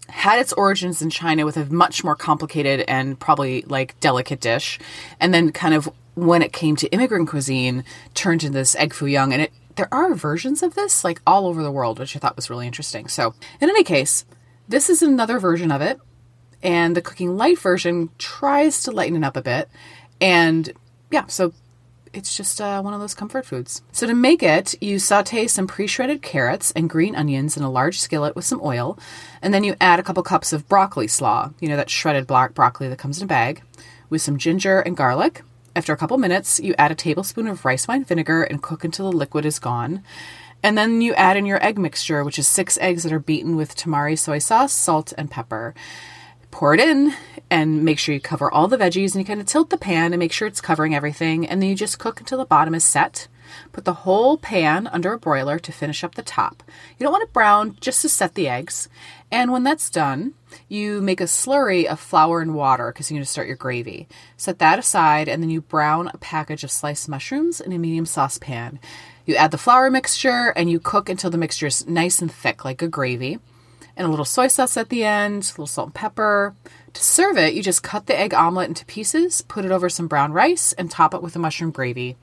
had 0.07 0.39
its 0.39 0.53
origins 0.53 1.01
in 1.01 1.09
China 1.09 1.45
with 1.45 1.57
a 1.57 1.65
much 1.65 2.03
more 2.03 2.15
complicated 2.15 2.85
and 2.87 3.19
probably 3.19 3.63
like 3.63 3.99
delicate 3.99 4.39
dish, 4.39 4.79
and 5.19 5.33
then 5.33 5.51
kind 5.51 5.73
of 5.73 5.89
when 6.13 6.41
it 6.41 6.53
came 6.53 6.75
to 6.77 6.87
immigrant 6.89 7.27
cuisine, 7.27 7.83
turned 8.13 8.43
into 8.43 8.53
this 8.53 8.75
egg 8.75 8.93
foo 8.93 9.07
young, 9.07 9.33
and 9.33 9.41
it 9.41 9.51
there 9.75 9.93
are 9.93 10.13
versions 10.15 10.63
of 10.63 10.75
this 10.75 11.03
like 11.03 11.21
all 11.27 11.47
over 11.47 11.61
the 11.61 11.71
world, 11.71 11.99
which 11.99 12.15
I 12.15 12.19
thought 12.19 12.35
was 12.35 12.49
really 12.49 12.67
interesting. 12.67 13.07
So 13.07 13.33
in 13.59 13.69
any 13.69 13.83
case, 13.83 14.25
this 14.67 14.89
is 14.89 15.01
another 15.01 15.39
version 15.39 15.71
of 15.71 15.81
it, 15.81 15.99
and 16.63 16.95
the 16.95 17.01
cooking 17.01 17.37
light 17.37 17.59
version 17.59 18.09
tries 18.17 18.83
to 18.83 18.91
lighten 18.91 19.23
it 19.23 19.25
up 19.25 19.37
a 19.37 19.41
bit, 19.41 19.69
and 20.19 20.71
yeah, 21.11 21.25
so 21.27 21.53
it's 22.13 22.35
just 22.35 22.61
uh, 22.61 22.81
one 22.81 22.93
of 22.93 23.01
those 23.01 23.13
comfort 23.13 23.45
foods. 23.45 23.81
So 23.91 24.07
to 24.07 24.15
make 24.15 24.41
it, 24.41 24.81
you 24.81 24.99
saute 24.99 25.47
some 25.47 25.67
pre-shredded 25.67 26.21
carrots 26.21 26.71
and 26.71 26.89
green 26.89 27.13
onions 27.15 27.57
in 27.57 27.63
a 27.63 27.69
large 27.69 27.99
skillet 27.99 28.35
with 28.35 28.45
some 28.45 28.61
oil, 28.63 28.97
and 29.41 29.53
then 29.53 29.63
you 29.63 29.75
add 29.81 29.99
a 29.99 30.03
couple 30.03 30.23
cups 30.23 30.53
of 30.53 30.67
broccoli 30.69 31.07
slaw, 31.07 31.51
you 31.59 31.67
know 31.67 31.75
that 31.75 31.89
shredded 31.89 32.25
black 32.25 32.53
broccoli 32.53 32.87
that 32.87 32.99
comes 32.99 33.17
in 33.17 33.25
a 33.25 33.27
bag, 33.27 33.61
with 34.09 34.21
some 34.21 34.37
ginger 34.37 34.79
and 34.79 34.95
garlic. 34.95 35.43
After 35.75 35.91
a 35.91 35.97
couple 35.97 36.17
minutes, 36.17 36.59
you 36.61 36.73
add 36.77 36.91
a 36.91 36.95
tablespoon 36.95 37.47
of 37.47 37.65
rice 37.65 37.85
wine 37.85 38.05
vinegar 38.05 38.43
and 38.43 38.63
cook 38.63 38.85
until 38.85 39.11
the 39.11 39.17
liquid 39.17 39.45
is 39.45 39.59
gone. 39.59 40.03
And 40.63 40.77
then 40.77 41.01
you 41.01 41.13
add 41.15 41.35
in 41.35 41.45
your 41.45 41.61
egg 41.63 41.77
mixture, 41.77 42.23
which 42.23 42.39
is 42.39 42.47
six 42.47 42.77
eggs 42.79 43.03
that 43.03 43.11
are 43.11 43.19
beaten 43.19 43.57
with 43.57 43.75
tamari 43.75 44.17
soy 44.17 44.39
sauce, 44.39 44.71
salt, 44.71 45.13
and 45.17 45.29
pepper 45.29 45.75
pour 46.55 46.73
it 46.73 46.79
in 46.79 47.13
and 47.49 47.83
make 47.83 47.99
sure 47.99 48.15
you 48.15 48.21
cover 48.21 48.49
all 48.49 48.69
the 48.69 48.77
veggies 48.77 49.13
and 49.13 49.15
you 49.15 49.25
kind 49.25 49.41
of 49.41 49.45
tilt 49.45 49.69
the 49.69 49.77
pan 49.77 50.13
and 50.13 50.19
make 50.19 50.31
sure 50.31 50.47
it's 50.47 50.61
covering 50.61 50.95
everything 50.95 51.45
and 51.45 51.61
then 51.61 51.67
you 51.67 51.75
just 51.75 51.99
cook 51.99 52.21
until 52.21 52.37
the 52.37 52.45
bottom 52.45 52.73
is 52.73 52.85
set. 52.85 53.27
Put 53.73 53.83
the 53.83 53.91
whole 53.91 54.37
pan 54.37 54.87
under 54.87 55.11
a 55.11 55.19
broiler 55.19 55.59
to 55.59 55.71
finish 55.73 56.01
up 56.01 56.15
the 56.15 56.21
top. 56.21 56.63
You 56.97 57.03
don't 57.03 57.11
want 57.11 57.25
it 57.25 57.33
brown 57.33 57.75
just 57.81 58.01
to 58.03 58.09
set 58.09 58.35
the 58.35 58.47
eggs. 58.47 58.87
And 59.29 59.51
when 59.51 59.63
that's 59.65 59.89
done 59.89 60.33
you 60.69 61.01
make 61.01 61.19
a 61.19 61.25
slurry 61.25 61.83
of 61.83 61.99
flour 61.99 62.39
and 62.39 62.55
water 62.55 62.89
because 62.89 63.11
you're 63.11 63.17
going 63.17 63.25
to 63.25 63.29
start 63.29 63.47
your 63.47 63.57
gravy. 63.57 64.07
Set 64.37 64.59
that 64.59 64.79
aside 64.79 65.27
and 65.27 65.43
then 65.43 65.49
you 65.49 65.59
brown 65.59 66.09
a 66.13 66.17
package 66.19 66.63
of 66.63 66.71
sliced 66.71 67.09
mushrooms 67.09 67.59
in 67.59 67.73
a 67.73 67.77
medium 67.77 68.05
saucepan. 68.05 68.79
You 69.25 69.35
add 69.35 69.51
the 69.51 69.57
flour 69.57 69.91
mixture 69.91 70.53
and 70.55 70.69
you 70.69 70.79
cook 70.79 71.09
until 71.09 71.31
the 71.31 71.37
mixture 71.37 71.67
is 71.67 71.85
nice 71.85 72.21
and 72.21 72.31
thick 72.31 72.63
like 72.63 72.81
a 72.81 72.87
gravy 72.87 73.39
and 73.97 74.07
a 74.07 74.09
little 74.09 74.25
soy 74.25 74.47
sauce 74.47 74.77
at 74.77 74.89
the 74.89 75.03
end, 75.03 75.43
a 75.43 75.51
little 75.51 75.67
salt 75.67 75.87
and 75.87 75.93
pepper. 75.93 76.55
To 76.93 77.03
serve 77.03 77.37
it, 77.37 77.53
you 77.53 77.61
just 77.61 77.83
cut 77.83 78.07
the 78.07 78.17
egg 78.17 78.33
omelet 78.33 78.69
into 78.69 78.85
pieces, 78.85 79.41
put 79.41 79.65
it 79.65 79.71
over 79.71 79.89
some 79.89 80.07
brown 80.07 80.31
rice, 80.31 80.73
and 80.73 80.89
top 80.89 81.13
it 81.13 81.21
with 81.21 81.33
the 81.33 81.39
mushroom 81.39 81.71
gravy 81.71 82.15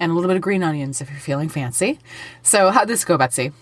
and 0.00 0.12
a 0.12 0.14
little 0.14 0.28
bit 0.28 0.36
of 0.36 0.42
green 0.42 0.62
onions 0.62 1.00
if 1.00 1.10
you're 1.10 1.18
feeling 1.18 1.48
fancy. 1.48 1.98
So, 2.42 2.70
how'd 2.70 2.88
this 2.88 3.04
go, 3.04 3.18
Betsy? 3.18 3.52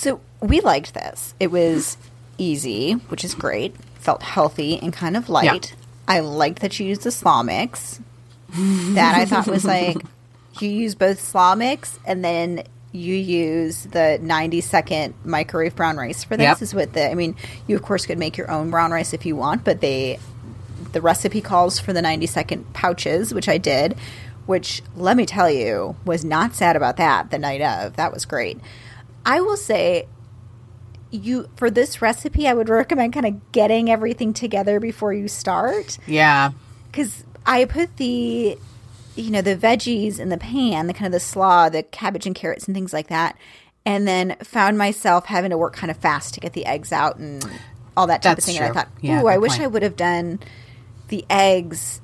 So 0.00 0.20
we 0.40 0.60
liked 0.60 0.94
this. 0.94 1.34
It 1.38 1.50
was 1.50 1.98
easy, 2.38 2.92
which 2.92 3.22
is 3.22 3.34
great. 3.34 3.76
Felt 3.96 4.22
healthy 4.22 4.78
and 4.78 4.94
kind 4.94 5.14
of 5.14 5.28
light. 5.28 5.74
I 6.08 6.20
liked 6.20 6.60
that 6.60 6.80
you 6.80 6.86
used 6.86 7.02
the 7.02 7.10
slaw 7.10 7.42
mix. 7.42 8.00
that 8.48 9.14
I 9.14 9.26
thought 9.26 9.46
was 9.46 9.64
like 9.66 9.98
you 10.60 10.70
use 10.70 10.94
both 10.94 11.20
slaw 11.20 11.54
mix 11.54 11.98
and 12.06 12.24
then 12.24 12.64
you 12.92 13.14
use 13.14 13.84
the 13.84 14.18
90 14.20 14.60
second 14.62 15.14
microwave 15.24 15.76
brown 15.76 15.96
rice 15.96 16.24
for 16.24 16.36
this 16.36 16.44
Yep. 16.44 16.62
is 16.62 16.74
what 16.74 16.92
the 16.92 17.10
I 17.10 17.14
mean 17.14 17.36
you 17.68 17.76
of 17.76 17.82
course 17.82 18.04
could 18.06 18.18
make 18.18 18.36
your 18.36 18.50
own 18.50 18.70
brown 18.70 18.90
rice 18.90 19.12
if 19.12 19.24
you 19.24 19.36
want 19.36 19.64
but 19.64 19.80
they 19.80 20.18
the 20.92 21.00
recipe 21.00 21.40
calls 21.40 21.78
for 21.78 21.92
the 21.92 22.02
90 22.02 22.26
second 22.26 22.72
pouches 22.72 23.32
which 23.32 23.48
I 23.48 23.58
did 23.58 23.96
which 24.46 24.82
let 24.96 25.16
me 25.16 25.24
tell 25.24 25.48
you 25.48 25.94
was 26.04 26.24
not 26.24 26.54
sad 26.56 26.74
about 26.74 26.96
that 26.96 27.30
the 27.30 27.38
night 27.38 27.60
of 27.62 27.94
that 27.96 28.12
was 28.12 28.24
great 28.24 28.58
I 29.24 29.40
will 29.40 29.56
say 29.56 30.08
you 31.12 31.48
for 31.56 31.70
this 31.70 32.02
recipe 32.02 32.48
I 32.48 32.54
would 32.54 32.68
recommend 32.68 33.12
kind 33.12 33.26
of 33.26 33.52
getting 33.52 33.88
everything 33.90 34.32
together 34.32 34.80
before 34.80 35.12
you 35.12 35.28
start 35.28 35.96
Yeah. 36.08 36.50
because 36.90 37.22
I 37.46 37.64
put 37.66 37.96
the 37.98 38.58
you 39.20 39.30
know 39.30 39.42
the 39.42 39.56
veggies 39.56 40.18
in 40.18 40.28
the 40.28 40.38
pan, 40.38 40.86
the 40.86 40.92
kind 40.94 41.06
of 41.06 41.12
the 41.12 41.20
slaw, 41.20 41.68
the 41.68 41.82
cabbage 41.82 42.26
and 42.26 42.34
carrots 42.34 42.66
and 42.66 42.74
things 42.74 42.92
like 42.92 43.08
that, 43.08 43.36
and 43.86 44.06
then 44.06 44.36
found 44.42 44.78
myself 44.78 45.26
having 45.26 45.50
to 45.50 45.58
work 45.58 45.74
kind 45.74 45.90
of 45.90 45.96
fast 45.96 46.34
to 46.34 46.40
get 46.40 46.52
the 46.52 46.66
eggs 46.66 46.92
out 46.92 47.16
and 47.16 47.44
all 47.96 48.06
that 48.06 48.22
type 48.22 48.36
That's 48.36 48.46
of 48.48 48.54
thing. 48.54 48.56
And 48.56 48.64
I 48.64 48.68
true. 48.68 48.74
thought, 48.74 48.88
Yeah, 49.00 49.22
ooh, 49.22 49.26
I 49.26 49.38
wish 49.38 49.52
point. 49.52 49.62
I 49.62 49.66
would 49.68 49.82
have 49.82 49.96
done 49.96 50.38
the 51.08 51.24
eggs 51.30 52.00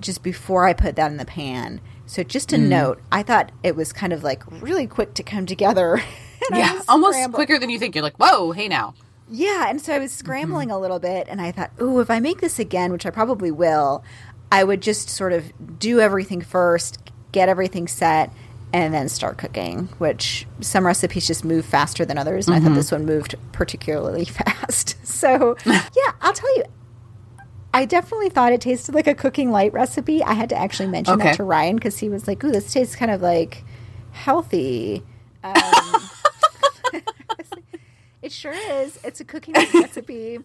just 0.00 0.22
before 0.22 0.66
I 0.66 0.72
put 0.72 0.96
that 0.96 1.10
in 1.10 1.16
the 1.16 1.24
pan. 1.24 1.80
So 2.06 2.22
just 2.22 2.50
Mm. 2.50 2.54
a 2.54 2.58
note, 2.58 3.00
I 3.10 3.22
thought 3.22 3.52
it 3.62 3.74
was 3.76 3.92
kind 3.92 4.12
of 4.12 4.22
like 4.24 4.42
really 4.60 4.86
quick 4.86 5.14
to 5.14 5.22
come 5.22 5.46
together. 5.46 6.02
Yeah, 6.52 6.80
almost 6.88 7.14
scrambling. 7.14 7.34
quicker 7.46 7.58
than 7.60 7.70
you 7.70 7.78
think. 7.78 7.94
You're 7.94 8.02
like, 8.02 8.16
whoa, 8.16 8.50
hey 8.50 8.66
now. 8.66 8.94
Yeah, 9.30 9.66
and 9.70 9.80
so 9.80 9.94
I 9.94 10.00
was 10.00 10.10
scrambling 10.10 10.68
Mm-hmm. 10.68 10.76
a 10.76 10.80
little 10.80 10.98
bit, 10.98 11.28
and 11.30 11.40
I 11.40 11.52
thought, 11.52 11.70
ooh, 11.80 12.00
if 12.00 12.10
I 12.10 12.18
make 12.18 12.40
this 12.40 12.58
again, 12.58 12.90
which 12.90 13.06
I 13.06 13.10
probably 13.10 13.52
will, 13.52 14.02
I 14.52 14.62
would 14.64 14.80
just 14.82 15.08
sort 15.10 15.32
of 15.32 15.50
do 15.80 15.98
everything 15.98 16.40
first, 16.42 16.98
get 17.32 17.48
everything 17.48 17.88
set, 17.88 18.30
and 18.72 18.92
then 18.94 19.08
start 19.08 19.38
cooking. 19.38 19.88
Which 19.98 20.46
some 20.60 20.86
recipes 20.86 21.26
just 21.26 21.44
move 21.44 21.64
faster 21.64 22.04
than 22.04 22.18
others, 22.18 22.46
and 22.46 22.54
I 22.54 22.58
Mm-hmm. 22.58 22.68
thought 22.68 22.74
this 22.76 22.92
one 22.92 23.04
moved 23.06 23.34
particularly 23.52 24.24
fast. 24.40 24.96
So, 25.06 25.56
yeah, 25.66 26.12
I'll 26.20 26.32
tell 26.34 26.56
you. 26.56 26.64
I 27.74 27.86
definitely 27.86 28.28
thought 28.28 28.52
it 28.52 28.60
tasted 28.60 28.94
like 28.94 29.06
a 29.06 29.14
cooking 29.14 29.50
light 29.50 29.72
recipe. 29.72 30.22
I 30.22 30.34
had 30.34 30.50
to 30.50 30.56
actually 30.56 30.88
mention 30.88 31.14
Okay. 31.14 31.24
that 31.30 31.36
to 31.36 31.44
Ryan 31.44 31.76
because 31.76 31.98
he 31.98 32.10
was 32.10 32.28
like, 32.28 32.44
"Ooh, 32.44 32.52
this 32.52 32.70
tastes 32.72 32.94
kind 32.94 33.10
of 33.10 33.22
like 33.22 33.64
healthy." 34.10 35.02
Um, 35.42 36.10
it 38.22 38.30
sure 38.30 38.52
is. 38.52 38.98
It's 39.02 39.20
a 39.20 39.24
cooking 39.24 39.54
light 39.54 39.72
recipe. 39.74 40.38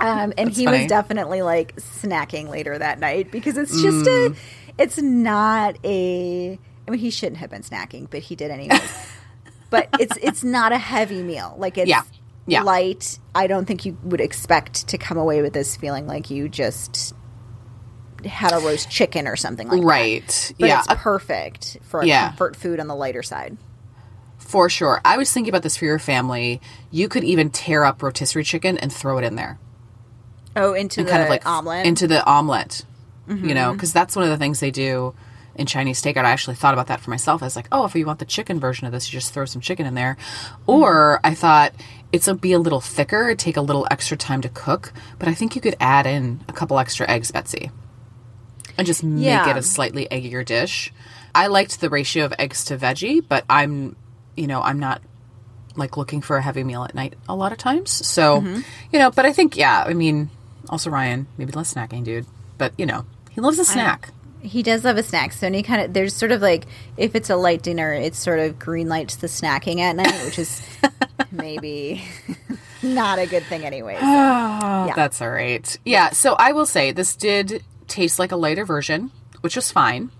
Um, 0.00 0.32
and 0.36 0.48
That's 0.48 0.58
he 0.58 0.64
funny. 0.64 0.78
was 0.80 0.86
definitely 0.88 1.42
like 1.42 1.76
snacking 1.76 2.48
later 2.48 2.76
that 2.76 2.98
night 2.98 3.30
because 3.30 3.56
it's 3.56 3.80
just 3.80 4.06
a, 4.06 4.34
it's 4.78 4.98
not 5.00 5.76
a, 5.84 6.58
I 6.86 6.90
mean, 6.90 7.00
he 7.00 7.10
shouldn't 7.10 7.38
have 7.38 7.50
been 7.50 7.62
snacking, 7.62 8.10
but 8.10 8.20
he 8.20 8.34
did 8.34 8.50
anyways. 8.50 8.80
but 9.70 9.88
it's, 10.00 10.16
it's 10.20 10.42
not 10.44 10.72
a 10.72 10.78
heavy 10.78 11.22
meal. 11.22 11.54
Like 11.58 11.78
it's 11.78 11.88
Yeah. 11.88 12.02
Yeah. 12.46 12.62
light. 12.62 13.18
I 13.34 13.46
don't 13.46 13.64
think 13.66 13.86
you 13.86 13.96
would 14.02 14.20
expect 14.20 14.88
to 14.88 14.98
come 14.98 15.16
away 15.16 15.40
with 15.42 15.52
this 15.54 15.76
feeling 15.76 16.06
like 16.06 16.28
you 16.28 16.48
just 16.48 17.14
had 18.24 18.52
a 18.52 18.58
roast 18.58 18.90
chicken 18.90 19.26
or 19.28 19.36
something 19.36 19.68
like 19.68 19.80
that. 19.80 19.86
Right. 19.86 20.54
Yeah. 20.58 20.80
it's 20.80 20.88
perfect 21.02 21.78
for 21.82 22.00
a 22.00 22.06
Yeah. 22.06 22.28
comfort 22.28 22.56
food 22.56 22.80
on 22.80 22.86
the 22.88 22.94
lighter 22.96 23.22
side. 23.22 23.56
For 24.38 24.68
sure. 24.68 25.00
I 25.04 25.16
was 25.16 25.32
thinking 25.32 25.50
about 25.50 25.62
this 25.62 25.76
for 25.76 25.84
your 25.86 25.98
family. 25.98 26.60
You 26.90 27.08
could 27.08 27.24
even 27.24 27.50
tear 27.50 27.84
up 27.84 28.02
rotisserie 28.02 28.44
chicken 28.44 28.76
and 28.76 28.92
throw 28.92 29.16
it 29.18 29.24
in 29.24 29.36
there. 29.36 29.58
Oh, 30.56 30.72
into 30.74 31.00
And 31.00 31.08
the 31.08 31.10
kind 31.12 31.22
of 31.22 31.28
like 31.28 31.46
omelet. 31.46 31.86
into 31.86 32.06
the 32.06 32.24
omelet. 32.24 32.84
You 33.26 33.34
Mm-hmm. 33.36 33.48
know, 33.54 33.72
because 33.72 33.92
that's 33.92 34.14
one 34.14 34.24
of 34.24 34.30
the 34.30 34.36
things 34.36 34.60
they 34.60 34.70
do 34.70 35.14
in 35.54 35.64
Chinese 35.66 36.02
takeout. 36.02 36.24
I 36.26 36.30
actually 36.32 36.56
thought 36.56 36.74
about 36.74 36.88
that 36.88 37.00
for 37.00 37.08
myself. 37.10 37.42
I 37.42 37.46
was 37.46 37.56
like, 37.56 37.68
oh, 37.72 37.86
if 37.86 37.94
you 37.94 38.04
want 38.04 38.18
the 38.18 38.24
chicken 38.26 38.60
version 38.60 38.86
of 38.86 38.92
this, 38.92 39.10
you 39.10 39.16
just 39.18 39.32
throw 39.32 39.46
some 39.46 39.62
chicken 39.62 39.86
in 39.86 39.94
there. 39.94 40.18
Or 40.66 41.20
I 41.24 41.32
thought 41.34 41.72
it's 42.12 42.28
a 42.28 42.34
be 42.34 42.52
a 42.52 42.58
little 42.58 42.82
thicker, 42.82 43.28
it'd 43.28 43.38
take 43.38 43.56
a 43.56 43.62
little 43.62 43.86
extra 43.90 44.16
time 44.16 44.42
to 44.42 44.48
cook. 44.50 44.92
But 45.18 45.28
I 45.28 45.34
think 45.34 45.54
you 45.56 45.62
could 45.62 45.74
add 45.80 46.06
in 46.06 46.40
a 46.48 46.52
couple 46.52 46.78
extra 46.78 47.08
eggs, 47.08 47.30
Betsy, 47.30 47.70
and 48.76 48.86
just 48.86 49.02
make 49.02 49.24
Yeah. 49.24 49.48
it 49.48 49.56
a 49.56 49.62
slightly 49.62 50.06
eggier 50.10 50.44
dish. 50.44 50.92
I 51.34 51.46
liked 51.46 51.80
the 51.80 51.88
ratio 51.88 52.26
of 52.26 52.34
eggs 52.38 52.64
to 52.66 52.76
veggie, 52.76 53.24
but 53.26 53.44
I'm, 53.48 53.96
you 54.36 54.46
know, 54.46 54.60
I'm 54.60 54.78
not 54.78 55.00
like 55.76 55.96
looking 55.96 56.20
for 56.20 56.36
a 56.36 56.42
heavy 56.42 56.62
meal 56.62 56.84
at 56.84 56.94
night 56.94 57.14
a 57.28 57.34
lot 57.34 57.52
of 57.52 57.58
times. 57.58 57.90
So, 57.90 58.40
Mm-hmm. 58.42 58.60
you 58.92 58.98
know, 58.98 59.10
but 59.10 59.24
I 59.24 59.32
think, 59.32 59.56
yeah, 59.56 59.82
I 59.86 59.94
mean, 59.94 60.28
also 60.68 60.90
Ryan, 60.90 61.26
maybe 61.38 61.52
less 61.52 61.72
snacking, 61.74 62.04
dude. 62.04 62.26
But, 62.58 62.72
you 62.78 62.86
know, 62.86 63.04
he 63.30 63.40
loves 63.40 63.58
a 63.58 63.64
snack. 63.64 64.10
He 64.40 64.62
does 64.62 64.84
love 64.84 64.96
a 64.96 65.02
snack. 65.02 65.32
So 65.32 65.46
any 65.46 65.62
kind 65.62 65.82
of 65.82 65.92
there's 65.94 66.14
sort 66.14 66.30
of 66.30 66.42
like 66.42 66.64
if 66.96 67.14
it's 67.14 67.30
a 67.30 67.36
light 67.36 67.62
dinner, 67.62 67.92
it's 67.92 68.18
sort 68.18 68.38
of 68.38 68.58
green 68.58 68.88
lights 68.88 69.16
the 69.16 69.26
snacking 69.26 69.78
at 69.80 69.96
night, 69.96 70.22
which 70.24 70.38
is 70.38 70.60
maybe 71.32 72.04
not 72.82 73.18
a 73.18 73.26
good 73.26 73.44
thing 73.44 73.64
anyways. 73.64 74.00
Oh, 74.02 74.92
That's 74.94 75.22
all 75.22 75.30
right. 75.30 75.78
Yeah, 75.84 76.10
so 76.10 76.34
I 76.34 76.52
will 76.52 76.66
say 76.66 76.92
this 76.92 77.16
did 77.16 77.62
taste 77.88 78.18
like 78.18 78.32
a 78.32 78.36
lighter 78.36 78.64
version, 78.66 79.10
which 79.40 79.56
was 79.56 79.72
fine. 79.72 80.10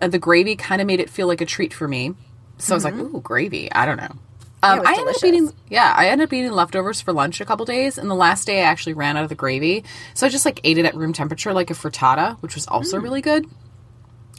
Uh, 0.00 0.08
the 0.08 0.18
gravy 0.18 0.54
kind 0.54 0.80
of 0.80 0.86
made 0.86 1.00
it 1.00 1.10
feel 1.10 1.26
like 1.26 1.40
a 1.40 1.46
treat 1.46 1.74
for 1.74 1.88
me. 1.88 2.14
So 2.58 2.74
I 2.74 2.76
was 2.76 2.84
like, 2.84 2.94
ooh, 2.94 3.20
gravy. 3.20 3.70
I 3.72 3.86
don't 3.86 3.96
know. 3.96 4.14
Um, 4.62 4.78
Mm-hmm. 4.80 4.88
I 4.88 4.92
ended 4.98 5.16
up 5.16 5.24
eating, 5.24 5.52
yeah, 5.68 5.94
I 5.96 6.08
ended 6.08 6.28
up 6.28 6.32
eating 6.32 6.50
leftovers 6.50 7.00
for 7.00 7.12
lunch 7.12 7.40
a 7.40 7.44
couple 7.44 7.64
days, 7.64 7.96
and 7.98 8.10
the 8.10 8.14
last 8.14 8.46
day 8.46 8.60
I 8.60 8.64
actually 8.64 8.94
ran 8.94 9.16
out 9.16 9.22
of 9.22 9.28
the 9.28 9.34
gravy, 9.36 9.84
so 10.14 10.26
I 10.26 10.30
just 10.30 10.44
like 10.44 10.60
ate 10.64 10.78
it 10.78 10.84
at 10.84 10.94
room 10.96 11.12
temperature 11.12 11.52
like 11.52 11.70
a 11.70 11.74
frittata, 11.74 12.36
which 12.42 12.54
was 12.56 12.66
also 12.66 12.98
Mm. 12.98 13.02
really 13.02 13.20
good. 13.20 13.46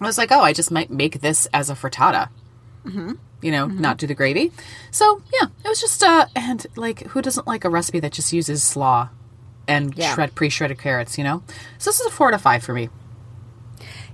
I 0.01 0.05
was 0.05 0.17
like, 0.17 0.31
oh, 0.31 0.41
I 0.41 0.51
just 0.53 0.71
might 0.71 0.89
make 0.91 1.21
this 1.21 1.45
as 1.53 1.69
a 1.69 1.73
frittata, 1.73 2.29
Mm-hmm. 2.85 3.13
you 3.41 3.51
know, 3.51 3.67
not 3.67 3.97
do 3.97 4.07
the 4.07 4.13
gravy. 4.15 4.51
So 4.91 5.21
yeah, 5.33 5.47
it 5.63 5.67
was 5.69 5.79
just 5.79 6.03
uh, 6.03 6.25
and 6.35 6.65
like 6.75 7.07
who 7.07 7.21
doesn't 7.21 7.47
like 7.47 7.63
a 7.63 7.69
recipe 7.69 7.99
that 8.01 8.11
just 8.11 8.33
uses 8.33 8.61
slaw 8.63 9.09
and 9.67 9.93
Yeah. 9.97 10.13
shred 10.15 10.35
pre-shredded 10.35 10.79
carrots, 10.79 11.17
you 11.17 11.23
know? 11.23 11.43
So 11.77 11.89
this 11.91 11.99
is 12.01 12.07
a 12.07 12.09
four 12.11 12.31
to 12.31 12.37
five 12.37 12.63
for 12.63 12.73
me. 12.73 12.89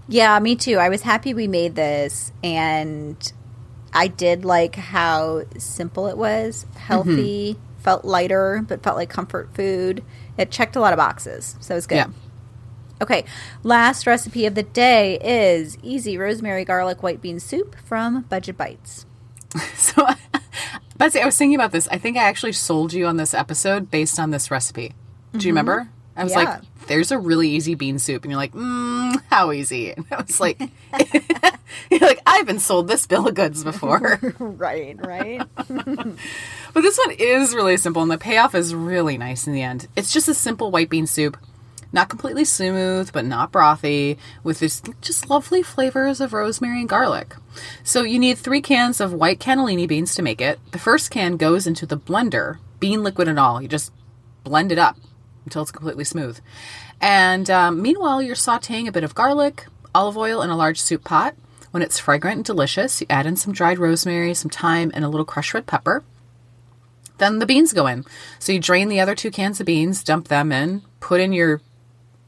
Yeah, 0.07 0.37
me 0.39 0.55
too. 0.55 0.77
I 0.77 0.89
was 0.89 1.01
happy 1.01 1.33
we 1.33 1.47
made 1.47 1.73
this 1.75 2.31
and 2.43 3.17
I 3.95 4.07
did 4.07 4.45
like 4.45 4.75
how 4.75 5.43
simple 5.57 6.07
it 6.07 6.17
was, 6.17 6.65
healthy, 6.77 7.53
Mm-hmm. 7.55 7.81
felt 7.81 8.05
lighter, 8.05 8.63
but 8.67 8.83
felt 8.83 8.97
like 8.97 9.09
comfort 9.09 9.49
food. 9.55 10.03
It 10.37 10.51
checked 10.51 10.75
a 10.75 10.79
lot 10.79 10.93
of 10.93 10.97
boxes. 10.97 11.55
So 11.61 11.73
it 11.73 11.77
was 11.77 11.87
good. 11.87 11.95
Yeah. 11.95 12.07
Okay, 13.01 13.25
last 13.63 14.05
recipe 14.07 14.45
of 14.45 14.55
the 14.55 14.63
day 14.63 15.17
is 15.19 15.77
easy 15.83 16.17
rosemary 16.17 16.63
garlic 16.63 17.03
white 17.03 17.21
bean 17.21 17.39
soup 17.39 17.75
from 17.85 18.21
Budget 18.23 18.57
Bytes. 18.57 19.05
So, 19.75 20.05
Betsy, 20.97 21.19
I 21.21 21.25
was 21.25 21.37
thinking 21.37 21.55
about 21.55 21.71
this. 21.71 21.87
I 21.89 21.97
think 21.97 22.15
I 22.17 22.23
actually 22.23 22.51
sold 22.53 22.93
you 22.93 23.05
on 23.05 23.17
this 23.17 23.33
episode 23.33 23.91
based 23.91 24.17
on 24.19 24.31
this 24.31 24.49
recipe. 24.51 24.93
Do 25.33 25.45
you 25.47 25.51
remember? 25.53 25.89
I 26.15 26.23
was 26.23 26.31
Yeah. 26.33 26.39
like, 26.39 26.61
"There's 26.87 27.11
a 27.11 27.17
really 27.17 27.49
easy 27.49 27.75
bean 27.75 27.99
soup," 27.99 28.23
and 28.23 28.31
you're 28.31 28.37
like, 28.39 28.53
mm, 28.53 29.21
"How 29.29 29.51
easy?" 29.51 29.91
And 29.97 30.05
I 30.11 30.21
was 30.21 30.39
like, 30.39 30.59
"You're 31.91 31.99
like, 31.99 32.21
I've 32.25 32.45
been 32.45 32.59
sold 32.59 32.87
this 32.87 33.05
bill 33.05 33.27
of 33.27 33.35
goods 33.35 33.63
before." 33.63 34.19
right, 34.39 34.97
right. 35.05 35.41
But 35.55 36.81
this 36.81 36.97
one 37.05 37.15
is 37.17 37.53
really 37.55 37.77
simple, 37.77 38.01
and 38.01 38.11
the 38.11 38.17
payoff 38.17 38.55
is 38.55 38.73
really 38.75 39.17
nice 39.17 39.47
in 39.47 39.53
the 39.53 39.61
end. 39.61 39.87
It's 39.95 40.11
just 40.13 40.27
a 40.27 40.33
simple 40.33 40.71
white 40.71 40.89
bean 40.89 41.07
soup, 41.07 41.37
not 41.91 42.09
completely 42.09 42.45
smooth, 42.45 43.11
but 43.11 43.25
not 43.25 43.51
brothy, 43.51 44.17
with 44.43 44.59
this 44.59 44.81
just 45.01 45.29
lovely 45.29 45.63
flavors 45.63 46.19
of 46.21 46.33
rosemary 46.33 46.79
and 46.79 46.89
garlic. 46.89 47.35
So 47.83 48.03
you 48.03 48.19
need 48.19 48.37
three 48.37 48.61
cans 48.61 48.99
of 49.01 49.13
white 49.13 49.39
cannellini 49.39 49.87
beans 49.87 50.15
to 50.15 50.21
make 50.21 50.41
it. 50.41 50.59
The 50.71 50.79
first 50.79 51.11
can 51.11 51.37
goes 51.37 51.67
into 51.67 51.85
the 51.85 51.97
blender, 51.97 52.57
bean 52.79 53.03
liquid 53.03 53.27
and 53.27 53.39
all. 53.39 53.61
You 53.61 53.67
just 53.67 53.91
blend 54.43 54.71
it 54.71 54.77
up 54.77 54.97
until 55.45 55.61
it's 55.61 55.71
completely 55.71 56.03
smooth. 56.03 56.39
And 56.99 57.49
um, 57.49 57.81
meanwhile, 57.81 58.21
you're 58.21 58.35
sauteing 58.35 58.87
a 58.87 58.91
bit 58.91 59.03
of 59.03 59.15
garlic, 59.15 59.67
olive 59.93 60.17
oil 60.17 60.41
in 60.41 60.49
a 60.49 60.57
large 60.57 60.81
soup 60.81 61.03
pot. 61.03 61.35
When 61.71 61.83
it's 61.83 61.99
fragrant 61.99 62.37
and 62.37 62.45
delicious, 62.45 63.01
you 63.01 63.07
add 63.09 63.25
in 63.25 63.35
some 63.35 63.53
dried 63.53 63.79
rosemary, 63.79 64.33
some 64.33 64.51
thyme, 64.51 64.91
and 64.93 65.03
a 65.03 65.09
little 65.09 65.25
crushed 65.25 65.53
red 65.53 65.67
pepper. 65.67 66.03
Then 67.17 67.39
the 67.39 67.45
beans 67.45 67.73
go 67.73 67.87
in. 67.87 68.05
So 68.39 68.51
you 68.51 68.59
drain 68.59 68.89
the 68.89 68.99
other 68.99 69.15
two 69.15 69.31
cans 69.31 69.59
of 69.59 69.65
beans, 69.65 70.03
dump 70.03 70.27
them 70.27 70.51
in, 70.51 70.81
put 70.99 71.21
in 71.21 71.33
your 71.33 71.61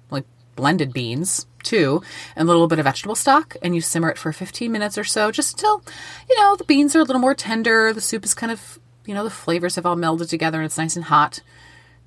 like 0.09 0.25
blended 0.55 0.93
beans 0.93 1.45
too, 1.63 2.01
and 2.36 2.47
a 2.47 2.51
little 2.51 2.67
bit 2.67 2.79
of 2.79 2.86
vegetable 2.86 3.15
stock, 3.15 3.55
and 3.62 3.75
you 3.75 3.81
simmer 3.81 4.09
it 4.09 4.17
for 4.17 4.31
15 4.31 4.71
minutes 4.71 4.97
or 4.97 5.03
so, 5.03 5.31
just 5.31 5.53
until 5.53 5.83
you 6.29 6.36
know 6.38 6.55
the 6.55 6.63
beans 6.63 6.95
are 6.95 7.00
a 7.00 7.03
little 7.03 7.21
more 7.21 7.36
tender. 7.36 7.93
The 7.93 8.01
soup 8.01 8.24
is 8.24 8.33
kind 8.33 8.51
of 8.51 8.79
you 9.05 9.13
know 9.13 9.24
the 9.24 9.29
flavors 9.29 9.75
have 9.75 9.86
all 9.86 9.95
melded 9.95 10.29
together, 10.29 10.59
and 10.59 10.65
it's 10.65 10.77
nice 10.77 10.95
and 10.95 11.05
hot. 11.05 11.41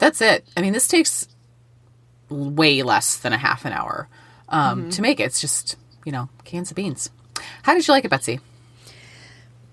That's 0.00 0.20
it. 0.20 0.44
I 0.56 0.62
mean, 0.62 0.72
this 0.72 0.88
takes 0.88 1.28
way 2.28 2.82
less 2.82 3.18
than 3.18 3.32
a 3.32 3.38
half 3.38 3.64
an 3.64 3.72
hour 3.72 4.08
um, 4.48 4.90
to 4.90 5.02
make 5.02 5.20
it. 5.20 5.24
It's 5.24 5.40
just 5.40 5.76
you 6.04 6.10
know 6.10 6.28
cans 6.44 6.72
of 6.72 6.74
beans. 6.74 7.10
How 7.62 7.74
did 7.74 7.86
you 7.86 7.92
like 7.92 8.04
it, 8.04 8.10
Betsy? 8.10 8.40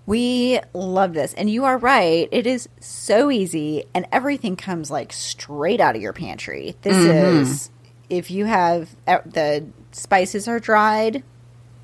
We 0.06 0.60
love 0.74 1.14
this. 1.14 1.34
And 1.34 1.50
you 1.50 1.66
are 1.66 1.78
right. 1.78 2.30
It 2.32 2.48
is 2.48 2.70
so 2.80 3.30
easy, 3.30 3.86
and 3.94 4.06
everything 4.12 4.56
comes 4.56 4.90
like 4.92 5.12
straight 5.12 5.82
out 5.82 5.96
of 5.96 6.02
your 6.02 6.14
pantry. 6.14 6.76
This 6.82 6.96
is, 6.96 7.70
if 8.10 8.32
you 8.32 8.46
have 8.46 8.96
uh, 9.06 9.20
the 9.26 9.66
spices 9.92 10.48
are 10.48 10.60
dried, 10.60 11.24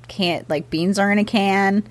can't, 0.08 0.48
like 0.48 0.70
beans 0.70 0.98
are 0.98 1.12
in 1.12 1.18
a 1.18 1.24
can. 1.24 1.84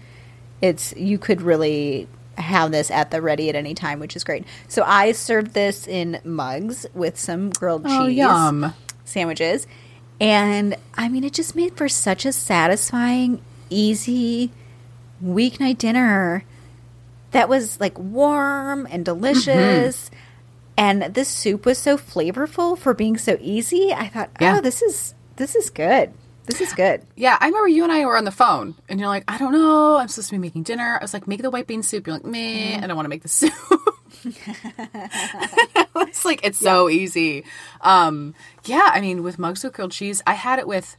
It's, 0.60 0.96
you 0.96 1.20
could 1.20 1.42
really 1.42 2.08
have 2.38 2.72
this 2.72 2.90
at 2.92 3.12
the 3.12 3.22
ready 3.22 3.50
at 3.50 3.56
any 3.56 3.74
time, 3.74 4.00
which 4.00 4.16
is 4.16 4.24
great. 4.24 4.46
So 4.68 4.84
I 4.84 5.12
served 5.12 5.54
this 5.54 5.88
in 5.88 6.20
mugs 6.24 6.86
with 6.94 7.18
some 7.20 7.50
grilled 7.52 7.84
oh, 7.86 7.90
cheese 7.90 7.98
Oh, 8.00 8.08
yum. 8.08 8.74
sandwiches. 9.06 9.68
And 10.20 10.76
I 10.96 11.10
mean, 11.10 11.24
it 11.24 11.34
just 11.34 11.56
made 11.56 11.76
for 11.76 11.90
such 11.90 12.26
a 12.26 12.32
satisfying, 12.32 13.42
easy 13.70 14.52
weeknight 15.24 15.78
dinner 15.78 16.44
that 17.32 17.50
was 17.50 17.80
like 17.80 17.98
warm 17.98 18.88
and 18.90 19.04
delicious. 19.04 20.10
Mm-hmm. 20.10 20.16
And 20.76 21.04
this 21.14 21.30
soup 21.30 21.66
was 21.66 21.78
so 21.78 21.98
flavorful 21.98 22.78
for 22.78 22.94
being 22.94 23.18
so 23.18 23.38
easy. 23.42 23.94
I 23.94 24.08
thought, 24.08 24.30
Yeah. 24.40 24.58
oh, 24.58 24.62
this 24.62 24.82
is 24.82 25.14
this 25.36 25.56
is 25.56 25.70
good. 25.70 26.14
This 26.46 26.60
is 26.60 26.74
good. 26.74 27.06
Yeah, 27.16 27.38
I 27.40 27.48
remember 27.48 27.70
you 27.70 27.84
and 27.84 27.92
I 27.92 28.06
were 28.06 28.18
on 28.18 28.26
the 28.26 28.32
phone, 28.32 28.76
and 28.90 29.00
you're 29.00 29.08
like, 29.08 29.24
I 29.28 29.38
don't 29.38 29.54
know, 29.54 29.96
I'm 29.96 30.10
supposed 30.10 30.30
to 30.30 30.36
be 30.36 30.40
making 30.40 30.64
dinner. 30.64 30.98
I 31.00 31.04
was 31.04 31.14
like, 31.14 31.28
make 31.28 31.42
the 31.42 31.50
white 31.50 31.68
bean 31.68 31.84
soup. 31.84 32.06
You're 32.06 32.18
like, 32.18 32.26
meh, 32.26 32.80
I 32.82 32.86
don't 32.86 32.98
want 32.98 33.06
to 33.06 33.10
make 33.10 33.22
the 33.22 33.30
soup. 33.30 33.54
it's 35.96 36.26
like 36.26 36.46
it's 36.46 36.60
so 36.60 36.90
easy. 36.90 37.44
Um, 37.82 38.36
yeah, 38.66 38.90
I 38.94 39.02
mean, 39.02 39.24
with 39.24 39.40
mugs 39.40 39.64
with 39.64 39.74
grilled 39.74 39.92
cheese, 39.92 40.22
I 40.26 40.34
had 40.34 40.60
it 40.60 40.68
with. 40.68 40.98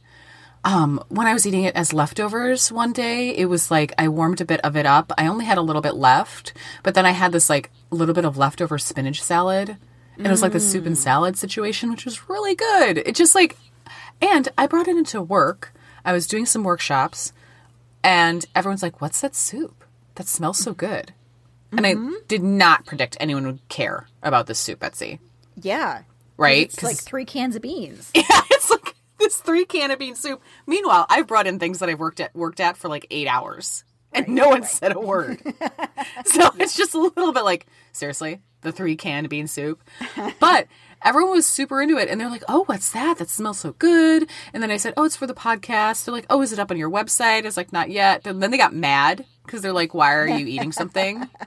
Um, 0.63 1.03
when 1.09 1.27
I 1.27 1.33
was 1.33 1.45
eating 1.45 1.63
it 1.63 1.75
as 1.75 1.93
leftovers 1.93 2.71
one 2.71 2.91
day, 2.91 3.29
it 3.35 3.45
was 3.45 3.69
like 3.69 3.93
I 3.99 4.07
warmed 4.07 4.41
a 4.41 4.45
bit 4.45 4.59
of 4.61 4.75
it 4.75 4.87
up. 4.87 5.13
I 5.15 5.27
only 5.27 5.45
had 5.45 5.59
a 5.59 5.61
little 5.61 5.81
bit 5.81 5.93
left, 5.93 6.53
but 6.81 6.95
then 6.95 7.05
I 7.05 7.11
had 7.11 7.31
this 7.31 7.51
like 7.51 7.69
a 7.91 7.95
little 7.95 8.15
bit 8.15 8.25
of 8.25 8.35
leftover 8.35 8.79
spinach 8.79 9.21
salad. 9.21 9.77
And 10.17 10.25
it 10.25 10.29
was 10.29 10.41
like 10.41 10.53
the 10.53 10.59
soup 10.61 10.85
and 10.85 10.97
salad 10.97 11.37
situation, 11.37 11.91
which 11.91 12.05
was 12.05 12.29
really 12.29 12.55
good. 12.55 12.99
It 12.99 13.15
just 13.15 13.35
like, 13.35 13.57
and 14.21 14.49
I 14.57 14.67
brought 14.67 14.87
it 14.87 14.97
into 14.97 15.21
work. 15.21 15.73
I 16.03 16.13
was 16.13 16.27
doing 16.27 16.45
some 16.45 16.63
workshops, 16.63 17.33
and 18.03 18.45
everyone's 18.55 18.83
like, 18.83 19.01
What's 19.01 19.21
that 19.21 19.35
soup? 19.35 19.83
That 20.15 20.27
smells 20.27 20.59
so 20.59 20.73
good. 20.73 21.13
And 21.71 21.85
I 21.85 21.95
mm-hmm. 21.95 22.13
did 22.27 22.43
not 22.43 22.85
predict 22.85 23.17
anyone 23.19 23.45
would 23.45 23.67
care 23.69 24.07
about 24.23 24.47
this 24.47 24.59
soup, 24.59 24.79
Betsy. 24.79 25.19
Yeah. 25.61 26.03
Right? 26.37 26.65
It's 26.65 26.83
like 26.83 26.97
three 26.97 27.25
cans 27.25 27.55
of 27.55 27.61
beans. 27.61 28.11
Yeah, 28.15 28.41
it's 28.51 28.69
like 28.69 28.95
this 29.19 29.37
three 29.37 29.65
can 29.65 29.91
of 29.91 29.99
bean 29.99 30.15
soup. 30.15 30.41
Meanwhile, 30.67 31.05
I've 31.09 31.27
brought 31.27 31.47
in 31.47 31.59
things 31.59 31.79
that 31.79 31.89
I've 31.89 31.99
worked 31.99 32.19
at 32.19 32.35
worked 32.35 32.59
at 32.59 32.77
for 32.77 32.89
like 32.89 33.07
eight 33.09 33.27
hours, 33.27 33.83
and 34.11 34.27
no 34.29 34.49
one 34.49 34.63
said 34.63 34.95
a 34.95 34.99
word. 34.99 35.41
so 36.25 36.49
it's 36.59 36.75
just 36.75 36.93
a 36.93 36.99
little 36.99 37.31
bit 37.33 37.43
like 37.43 37.67
seriously, 37.91 38.41
the 38.61 38.71
three 38.71 38.95
can 38.95 39.25
bean 39.27 39.47
soup. 39.47 39.81
But 40.39 40.67
everyone 41.03 41.31
was 41.31 41.45
super 41.45 41.81
into 41.81 41.97
it, 41.97 42.09
and 42.09 42.19
they're 42.21 42.29
like, 42.29 42.43
"Oh, 42.47 42.63
what's 42.65 42.91
that? 42.91 43.17
That 43.17 43.29
smells 43.29 43.59
so 43.59 43.73
good." 43.73 44.29
And 44.53 44.61
then 44.63 44.71
I 44.71 44.77
said, 44.77 44.93
"Oh, 44.97 45.03
it's 45.03 45.15
for 45.15 45.27
the 45.27 45.33
podcast." 45.33 46.05
They're 46.05 46.13
like, 46.13 46.27
"Oh, 46.29 46.41
is 46.41 46.53
it 46.53 46.59
up 46.59 46.71
on 46.71 46.77
your 46.77 46.89
website?" 46.89 47.41
I 47.43 47.45
was 47.45 47.57
like, 47.57 47.73
"Not 47.73 47.89
yet." 47.89 48.25
And 48.27 48.41
then 48.41 48.51
they 48.51 48.57
got 48.57 48.73
mad 48.73 49.25
because 49.45 49.61
they're 49.61 49.73
like, 49.73 49.93
"Why 49.93 50.13
are 50.13 50.27
you 50.27 50.45
eating 50.47 50.71
something?" 50.71 51.27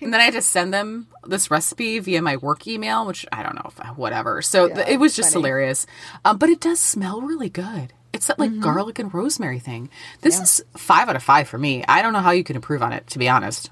And 0.00 0.14
then 0.14 0.20
I 0.20 0.24
had 0.24 0.34
to 0.34 0.40
send 0.42 0.72
them 0.72 1.08
this 1.26 1.50
recipe 1.50 1.98
via 1.98 2.22
my 2.22 2.36
work 2.36 2.66
email, 2.66 3.04
which 3.06 3.26
I 3.32 3.42
don't 3.42 3.54
know, 3.56 3.66
if, 3.76 3.96
whatever. 3.98 4.40
So 4.40 4.68
th- 4.68 4.86
it 4.88 4.98
was 4.98 5.14
just 5.16 5.32
funny. 5.32 5.42
hilarious. 5.42 5.86
Um, 6.24 6.38
but 6.38 6.48
it 6.48 6.60
does 6.60 6.80
smell 6.80 7.20
really 7.20 7.50
good. 7.50 7.92
It's 8.12 8.28
that 8.28 8.38
like 8.38 8.50
Mm-hmm. 8.52 8.60
garlic 8.60 8.98
and 8.98 9.12
rosemary 9.12 9.58
thing. 9.58 9.90
This 10.20 10.40
is 10.40 10.64
five 10.76 11.08
out 11.08 11.16
of 11.16 11.22
five 11.22 11.48
for 11.48 11.58
me. 11.58 11.84
I 11.86 12.00
don't 12.02 12.12
know 12.12 12.20
how 12.20 12.30
you 12.30 12.44
can 12.44 12.56
improve 12.56 12.82
on 12.82 12.92
it, 12.92 13.08
to 13.08 13.18
be 13.18 13.28
honest. 13.28 13.70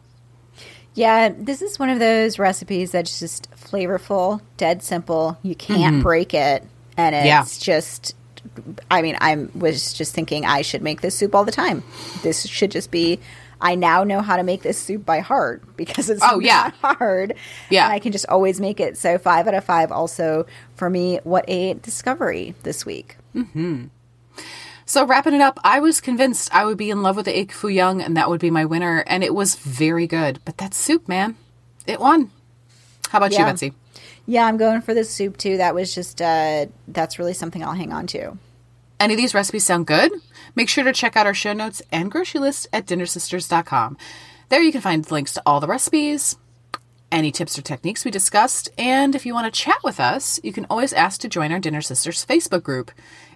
Yeah, 0.94 1.32
this 1.37 1.62
is 1.62 1.78
one 1.78 1.88
of 1.88 1.99
those 1.99 2.38
recipes 2.38 2.90
that's 2.90 3.18
just 3.18 3.50
flavorful, 3.52 4.40
dead 4.56 4.82
simple. 4.82 5.38
You 5.42 5.54
can't 5.54 5.94
mm-hmm. 5.94 6.02
break 6.02 6.34
it, 6.34 6.64
and 6.96 7.14
it's 7.14 7.26
Yeah. 7.26 7.44
just. 7.58 8.14
I 8.90 9.02
mean, 9.02 9.16
I 9.20 9.46
was 9.54 9.92
just 9.94 10.14
thinking 10.14 10.44
I 10.44 10.62
should 10.62 10.82
make 10.82 11.00
this 11.00 11.16
soup 11.16 11.34
all 11.34 11.44
the 11.44 11.52
time. 11.52 11.82
This 12.22 12.46
should 12.46 12.70
just 12.70 12.90
be. 12.90 13.20
I 13.61 13.76
now 13.76 14.02
know 14.02 14.20
how 14.22 14.37
to 14.37 14.42
make 14.42 14.62
this 14.62 14.76
soup 14.76 15.06
by 15.06 15.20
heart 15.20 15.62
because 15.76 16.11
it's 16.11 16.20
Oh, 16.22 16.40
yeah. 16.40 16.72
hard. 16.82 17.34
Yeah. 17.70 17.84
and 17.84 17.92
I 17.92 18.00
can 18.00 18.11
just 18.11 18.26
always 18.28 18.61
make 18.61 18.80
it. 18.80 18.99
So 18.99 19.16
five 19.18 19.46
out 19.46 19.54
of 19.54 19.64
five. 19.64 19.92
Also 19.92 20.46
for 20.75 20.90
me, 20.90 21.20
what 21.22 21.44
a 21.49 21.75
discovery 21.75 22.56
this 22.64 22.84
week. 22.84 23.16
Mm-hmm. 23.37 23.84
So 24.92 25.06
wrapping 25.06 25.32
it 25.32 25.40
up, 25.40 25.58
I 25.64 25.80
was 25.80 26.02
convinced 26.02 26.54
I 26.54 26.66
would 26.66 26.76
be 26.76 26.90
in 26.90 27.00
love 27.00 27.16
with 27.16 27.25
the 27.25 27.44
foo 27.46 27.68
young 27.68 28.02
and 28.02 28.14
that 28.18 28.28
would 28.28 28.42
be 28.42 28.50
my 28.50 28.66
winner, 28.66 29.02
and 29.06 29.25
it 29.25 29.34
was 29.34 29.54
very 29.54 30.06
good. 30.06 30.38
But 30.44 30.58
that 30.58 30.75
soup, 30.75 31.08
man, 31.08 31.38
it 31.87 31.99
won. 31.99 32.30
How 33.08 33.16
about 33.16 33.32
you, 33.32 33.38
Yeah. 33.38 33.46
Betsy? 33.46 33.72
Yeah, 34.26 34.44
I'm 34.44 34.58
going 34.58 34.82
for 34.82 34.92
this 34.92 35.08
soup 35.08 35.38
too. 35.38 35.56
That 35.56 35.75
was 35.75 35.94
just 35.94 36.20
uh 36.20 36.66
that's 36.88 37.18
really 37.18 37.32
something 37.32 37.64
I'll 37.64 37.72
hang 37.72 37.90
on 37.90 38.06
to. 38.08 38.37
Any 39.00 39.14
of 39.14 39.16
these 39.18 39.32
recipes 39.32 39.64
sound 39.64 39.87
good? 39.87 40.12
Make 40.54 40.68
sure 40.68 40.84
to 40.84 40.92
check 40.92 41.16
out 41.16 41.25
our 41.25 41.32
show 41.32 41.54
notes 41.54 41.80
and 41.90 42.11
grocery 42.11 42.42
list 42.42 42.68
at 42.70 42.84
dinnersisters.com. 42.84 43.96
There 44.50 44.62
you 44.62 44.72
can 44.72 44.82
find 44.82 45.11
links 45.11 45.32
to 45.32 45.42
all 45.46 45.61
the 45.61 45.68
recipes, 45.68 46.37
any 47.11 47.32
tips 47.32 47.58
or 47.58 47.62
techniques 47.62 48.04
we 48.04 48.11
discussed, 48.11 48.68
and 48.76 49.14
if 49.14 49.25
you 49.25 49.32
want 49.32 49.46
to 49.46 49.58
chat 49.58 49.78
with 49.83 49.98
us, 49.98 50.38
you 50.44 50.52
can 50.52 50.66
always 50.68 50.92
ask 50.92 51.18
to 51.22 51.31
join 51.31 51.50
our 51.50 51.61
Dinner 51.61 51.81
Sisters 51.81 52.26
Facebook 52.26 52.62
group. 52.62 52.90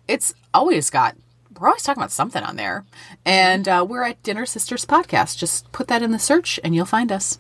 It's 0.07 0.35
always 0.53 0.91
got, 0.91 1.17
we're 1.59 1.69
always 1.69 1.83
talking 1.83 2.01
about 2.01 2.13
something 2.13 2.43
on 2.43 2.57
there. 2.57 2.85
And 3.25 3.69
uh, 3.69 3.85
we're 3.89 4.05
at 4.05 4.23
Dinner 4.23 4.47
Sisters 4.47 4.85
Podcast. 4.85 5.39
Just 5.39 5.71
put 5.73 5.89
that 5.89 6.03
in 6.03 6.13
the 6.13 6.19
search 6.19 6.61
and 6.63 6.75
you'll 6.75 6.87
find 6.87 7.11
us. 7.11 7.39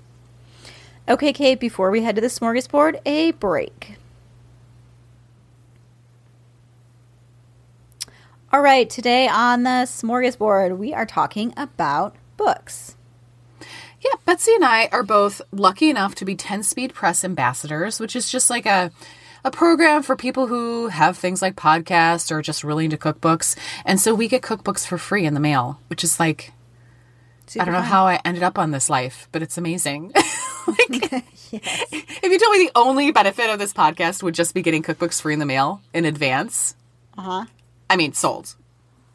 Okay, 1.08 1.32
Kate, 1.32 1.60
before 1.60 1.90
we 1.90 2.02
head 2.02 2.16
to 2.16 2.20
the 2.20 2.26
smorgasbord, 2.26 3.00
a 3.06 3.32
break. 3.32 3.96
All 8.52 8.62
right, 8.62 8.88
today 8.88 9.28
on 9.28 9.64
the 9.64 9.86
smorgasbord, 9.86 10.78
we 10.78 10.94
are 10.94 11.06
talking 11.06 11.52
about 11.56 12.16
books. 12.36 12.96
Yeah, 14.00 14.18
Betsy 14.24 14.54
and 14.54 14.64
I 14.64 14.88
are 14.92 15.02
both 15.02 15.42
lucky 15.52 15.90
enough 15.90 16.14
to 16.16 16.24
be 16.24 16.36
10 16.36 16.62
Speed 16.62 16.94
Press 16.94 17.24
ambassadors, 17.24 18.00
which 18.00 18.16
is 18.16 18.30
just 18.30 18.50
like 18.50 18.66
a 18.66 18.90
a 19.46 19.50
program 19.52 20.02
for 20.02 20.16
people 20.16 20.48
who 20.48 20.88
have 20.88 21.16
things 21.16 21.40
like 21.40 21.54
podcasts 21.54 22.32
or 22.32 22.42
just 22.42 22.64
really 22.64 22.84
into 22.84 22.96
cookbooks. 22.96 23.56
And 23.84 24.00
so 24.00 24.12
we 24.12 24.26
get 24.26 24.42
cookbooks 24.42 24.84
for 24.84 24.98
free 24.98 25.24
in 25.24 25.34
the 25.34 25.40
mail, 25.40 25.80
which 25.86 26.02
is 26.02 26.18
like 26.18 26.52
I 27.58 27.64
don't 27.64 27.74
know 27.74 27.80
how 27.80 28.08
I 28.08 28.20
ended 28.24 28.42
up 28.42 28.58
on 28.58 28.72
this 28.72 28.90
life, 28.90 29.28
but 29.30 29.40
it's 29.40 29.56
amazing. 29.56 30.12
like, 30.66 31.22
If 31.52 32.24
you 32.24 32.38
told 32.40 32.58
me 32.58 32.64
the 32.64 32.72
only 32.74 33.12
benefit 33.12 33.48
of 33.48 33.60
this 33.60 33.72
podcast 33.72 34.24
would 34.24 34.34
just 34.34 34.52
be 34.52 34.62
getting 34.62 34.82
cookbooks 34.82 35.22
free 35.22 35.32
in 35.32 35.38
the 35.38 35.46
mail 35.46 35.80
in 35.94 36.04
advance, 36.04 36.74
Uh 37.16 37.22
huh. 37.22 37.44
I 37.88 37.94
mean, 37.94 38.14
sold. 38.14 38.56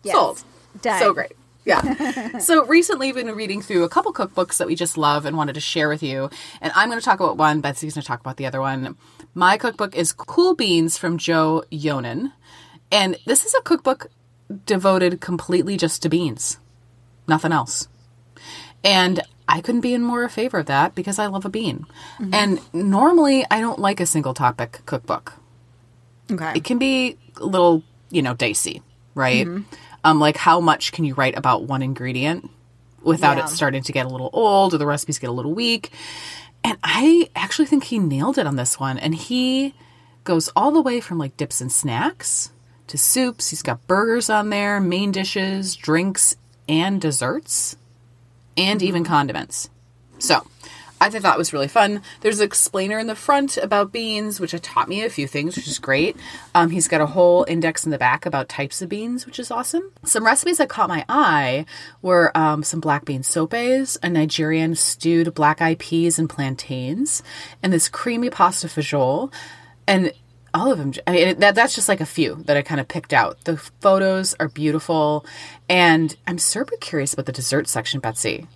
Yes. 0.01 0.15
Sold. 0.15 0.43
Done. 0.81 0.99
So 1.01 1.13
great. 1.13 1.33
Yeah. 1.65 2.37
so 2.39 2.65
recently, 2.65 3.09
I've 3.09 3.15
been 3.15 3.35
reading 3.35 3.61
through 3.61 3.83
a 3.83 3.89
couple 3.89 4.13
cookbooks 4.13 4.57
that 4.57 4.67
we 4.67 4.75
just 4.75 4.97
love 4.97 5.25
and 5.25 5.35
wanted 5.35 5.53
to 5.53 5.59
share 5.59 5.89
with 5.89 6.01
you. 6.01 6.29
And 6.61 6.71
I'm 6.73 6.89
going 6.89 6.99
to 6.99 7.05
talk 7.05 7.19
about 7.19 7.37
one. 7.37 7.61
Betsy's 7.61 7.93
going 7.93 8.01
to 8.01 8.07
talk 8.07 8.21
about 8.21 8.37
the 8.37 8.45
other 8.45 8.61
one. 8.61 8.95
My 9.33 9.57
cookbook 9.57 9.95
is 9.95 10.11
Cool 10.13 10.55
Beans 10.55 10.97
from 10.97 11.17
Joe 11.17 11.63
Yonan. 11.71 12.33
And 12.91 13.17
this 13.25 13.45
is 13.45 13.53
a 13.53 13.61
cookbook 13.61 14.07
devoted 14.65 15.21
completely 15.21 15.77
just 15.77 16.01
to 16.03 16.09
beans, 16.09 16.57
nothing 17.27 17.53
else. 17.53 17.87
And 18.83 19.21
I 19.47 19.61
couldn't 19.61 19.81
be 19.81 19.93
in 19.93 20.01
more 20.01 20.27
favor 20.27 20.59
of 20.59 20.65
that 20.65 20.93
because 20.95 21.17
I 21.17 21.27
love 21.27 21.45
a 21.45 21.49
bean. 21.49 21.85
And 22.33 22.59
normally, 22.73 23.45
I 23.49 23.61
don't 23.61 23.79
like 23.79 23.99
a 24.01 24.05
single 24.05 24.33
topic 24.33 24.79
cookbook 24.85 25.33
Okay. 26.31 26.53
it 26.55 26.63
can 26.63 26.77
be 26.77 27.17
a 27.37 27.45
little, 27.45 27.83
you 28.09 28.21
know, 28.21 28.33
dicey, 28.33 28.81
right? 29.15 29.47
Um, 30.03 30.19
like 30.19 30.37
how 30.37 30.59
much 30.61 30.91
can 30.93 31.03
you 31.05 31.13
write 31.13 31.37
about 31.37 31.63
one 31.63 31.81
ingredient 31.81 32.49
without 33.03 33.37
Yeah. 33.37 33.45
it 33.45 33.49
starting 33.49 33.83
to 33.83 33.91
get 33.91 34.05
a 34.05 34.09
little 34.09 34.29
old 34.33 34.73
or 34.73 34.77
the 34.77 34.85
recipes 34.85 35.19
get 35.19 35.29
a 35.29 35.33
little 35.33 35.53
weak? 35.53 35.91
And 36.63 36.78
I 36.84 37.30
actually 37.36 37.65
think 37.65 37.86
he 37.86 38.00
nailed 38.00 38.38
it 38.38 38.47
on 38.47 38.56
this 38.56 38.80
one. 38.80 38.97
And 38.97 39.15
he 39.15 39.74
goes 40.24 40.50
all 40.56 40.71
the 40.71 40.82
way 40.82 41.00
from 41.00 41.17
like 41.17 41.38
dips 41.38 41.62
and 41.62 41.71
snacks 41.71 42.52
to 42.88 42.97
soups. 42.97 43.50
He's 43.50 43.62
got 43.62 43.86
burgers 43.88 44.30
on 44.30 44.50
there, 44.50 44.80
main 44.80 45.12
dishes, 45.12 45.76
drinks, 45.76 46.36
and 46.67 47.02
desserts, 47.02 47.76
and 48.56 48.82
even 48.82 49.04
condiments. 49.04 49.69
So 50.19 50.45
I 51.01 51.09
thought 51.09 51.23
that 51.23 51.37
was 51.37 51.51
really 51.51 51.67
fun. 51.67 52.03
There's 52.21 52.39
an 52.39 52.45
explainer 52.45 52.99
in 52.99 53.07
the 53.07 53.15
front 53.15 53.57
about 53.57 53.91
beans, 53.91 54.39
which 54.39 54.51
taught 54.61 54.87
me 54.87 55.03
a 55.03 55.09
few 55.09 55.25
things, 55.25 55.55
which 55.55 55.67
is 55.67 55.79
great. 55.79 56.15
Um, 56.53 56.69
he's 56.69 56.87
got 56.87 57.01
a 57.01 57.07
whole 57.07 57.43
index 57.47 57.83
in 57.85 57.91
the 57.91 57.97
back 57.97 58.27
about 58.27 58.47
types 58.47 58.83
of 58.83 58.89
beans, 58.89 59.25
which 59.25 59.39
is 59.39 59.49
awesome. 59.49 59.91
Some 60.03 60.23
recipes 60.23 60.59
that 60.59 60.69
caught 60.69 60.89
my 60.89 61.03
eye 61.09 61.65
were 62.03 62.31
um, 62.37 62.61
some 62.61 62.79
black 62.79 63.03
bean 63.03 63.23
sopes, 63.23 63.97
a 64.03 64.09
Nigerian 64.09 64.75
stewed 64.75 65.33
black 65.33 65.59
eyed 65.59 65.79
peas 65.79 66.19
and 66.19 66.29
plantains, 66.29 67.23
and 67.63 67.73
this 67.73 67.89
creamy 67.89 68.29
pasta 68.29 68.67
fagioli. 68.67 69.33
And 69.87 70.13
all 70.53 70.71
of 70.71 70.77
them, 70.77 70.93
I 71.07 71.11
mean, 71.11 71.39
that, 71.39 71.55
that's 71.55 71.73
just 71.73 71.89
like 71.89 72.01
a 72.01 72.05
few 72.05 72.35
that 72.45 72.57
I 72.57 72.61
kind 72.61 72.79
of 72.79 72.87
picked 72.87 73.13
out. 73.13 73.43
The 73.45 73.57
photos 73.57 74.35
are 74.39 74.49
beautiful. 74.49 75.25
And 75.67 76.15
I'm 76.27 76.37
super 76.37 76.75
curious 76.79 77.13
about 77.13 77.25
the 77.25 77.31
dessert 77.31 77.67
section, 77.67 77.99
Betsy. 77.99 78.47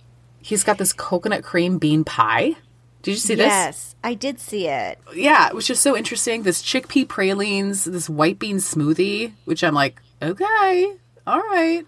He's 0.46 0.62
got 0.62 0.78
this 0.78 0.92
coconut 0.92 1.42
cream 1.42 1.78
bean 1.78 2.04
pie. 2.04 2.54
Did 3.02 3.10
you 3.10 3.16
see 3.16 3.34
this? 3.34 3.48
Yes, 3.48 3.96
I 4.04 4.14
did 4.14 4.38
see 4.38 4.68
it. 4.68 5.00
Yeah, 5.12 5.48
it 5.48 5.56
was 5.56 5.66
just 5.66 5.82
so 5.82 5.96
interesting. 5.96 6.44
This 6.44 6.62
chickpea 6.62 7.08
pralines, 7.08 7.82
this 7.82 8.08
white 8.08 8.38
bean 8.38 8.58
smoothie, 8.58 9.32
which 9.44 9.64
I'm 9.64 9.74
like, 9.74 10.00
okay, 10.22 10.94
all 11.26 11.40
right. 11.40 11.84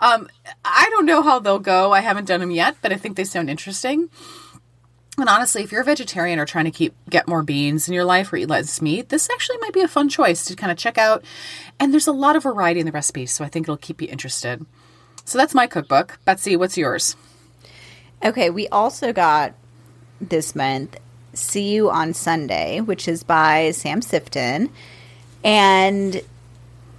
Um, 0.00 0.26
I 0.64 0.86
don't 0.88 1.04
know 1.04 1.20
how 1.20 1.38
they'll 1.38 1.58
go. 1.58 1.92
I 1.92 2.00
haven't 2.00 2.24
done 2.24 2.40
them 2.40 2.50
yet, 2.50 2.78
but 2.80 2.94
I 2.94 2.96
think 2.96 3.18
they 3.18 3.24
sound 3.24 3.50
interesting. 3.50 4.08
And 5.18 5.28
honestly, 5.28 5.62
if 5.62 5.70
you're 5.70 5.82
a 5.82 5.84
vegetarian 5.84 6.38
or 6.38 6.46
trying 6.46 6.64
to 6.64 6.70
keep 6.70 6.94
get 7.10 7.28
more 7.28 7.42
beans 7.42 7.88
in 7.88 7.94
your 7.94 8.04
life 8.04 8.32
or 8.32 8.38
eat 8.38 8.48
less 8.48 8.80
meat, 8.80 9.10
this 9.10 9.28
actually 9.28 9.58
might 9.58 9.74
be 9.74 9.82
a 9.82 9.88
fun 9.88 10.08
choice 10.08 10.46
to 10.46 10.56
kind 10.56 10.72
of 10.72 10.78
check 10.78 10.96
out. 10.96 11.22
And 11.78 11.92
there's 11.92 12.06
a 12.06 12.12
lot 12.12 12.36
of 12.36 12.44
variety 12.44 12.80
in 12.80 12.86
the 12.86 12.92
recipes, 12.92 13.32
so 13.32 13.44
I 13.44 13.48
think 13.48 13.64
it'll 13.64 13.76
keep 13.76 14.00
you 14.00 14.08
interested. 14.08 14.64
So 15.26 15.36
that's 15.36 15.54
my 15.54 15.66
cookbook. 15.66 16.18
Betsy, 16.24 16.56
what's 16.56 16.78
yours? 16.78 17.14
Okay, 18.24 18.50
we 18.50 18.68
also 18.68 19.12
got 19.12 19.54
this 20.20 20.56
month 20.56 20.96
See 21.34 21.74
You 21.74 21.90
on 21.90 22.14
Sunday, 22.14 22.80
which 22.80 23.06
is 23.06 23.22
by 23.22 23.70
Sam 23.70 24.00
Sifton. 24.00 24.70
And 25.44 26.20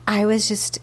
I 0.08 0.26
was 0.26 0.48
just 0.48 0.80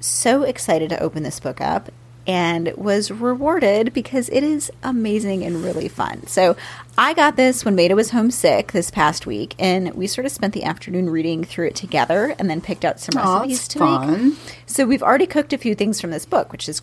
so 0.00 0.42
excited 0.42 0.90
to 0.90 1.02
open 1.02 1.22
this 1.22 1.40
book 1.40 1.60
up 1.60 1.90
and 2.26 2.72
was 2.76 3.10
rewarded 3.10 3.92
because 3.92 4.28
it 4.30 4.42
is 4.42 4.70
amazing 4.82 5.44
and 5.44 5.62
really 5.62 5.88
fun. 5.88 6.26
So 6.26 6.56
I 6.98 7.14
got 7.14 7.36
this 7.36 7.64
when 7.64 7.76
Maida 7.76 7.94
was 7.94 8.10
homesick 8.10 8.72
this 8.72 8.90
past 8.90 9.26
week, 9.26 9.54
and 9.58 9.94
we 9.94 10.06
sort 10.08 10.26
of 10.26 10.32
spent 10.32 10.52
the 10.52 10.64
afternoon 10.64 11.08
reading 11.08 11.44
through 11.44 11.68
it 11.68 11.76
together 11.76 12.34
and 12.38 12.50
then 12.50 12.60
picked 12.60 12.84
out 12.84 12.98
some 12.98 13.16
recipes 13.16 13.68
to 13.68 13.78
fun. 13.78 14.30
make. 14.30 14.38
So 14.66 14.86
we've 14.86 15.04
already 15.04 15.26
cooked 15.26 15.52
a 15.52 15.58
few 15.58 15.74
things 15.76 16.00
from 16.00 16.10
this 16.10 16.26
book, 16.26 16.50
which 16.50 16.68
is 16.68 16.82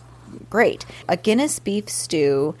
great. 0.50 0.84
A 1.08 1.16
Guinness 1.16 1.58
beef 1.58 1.88
stew, 1.88 2.54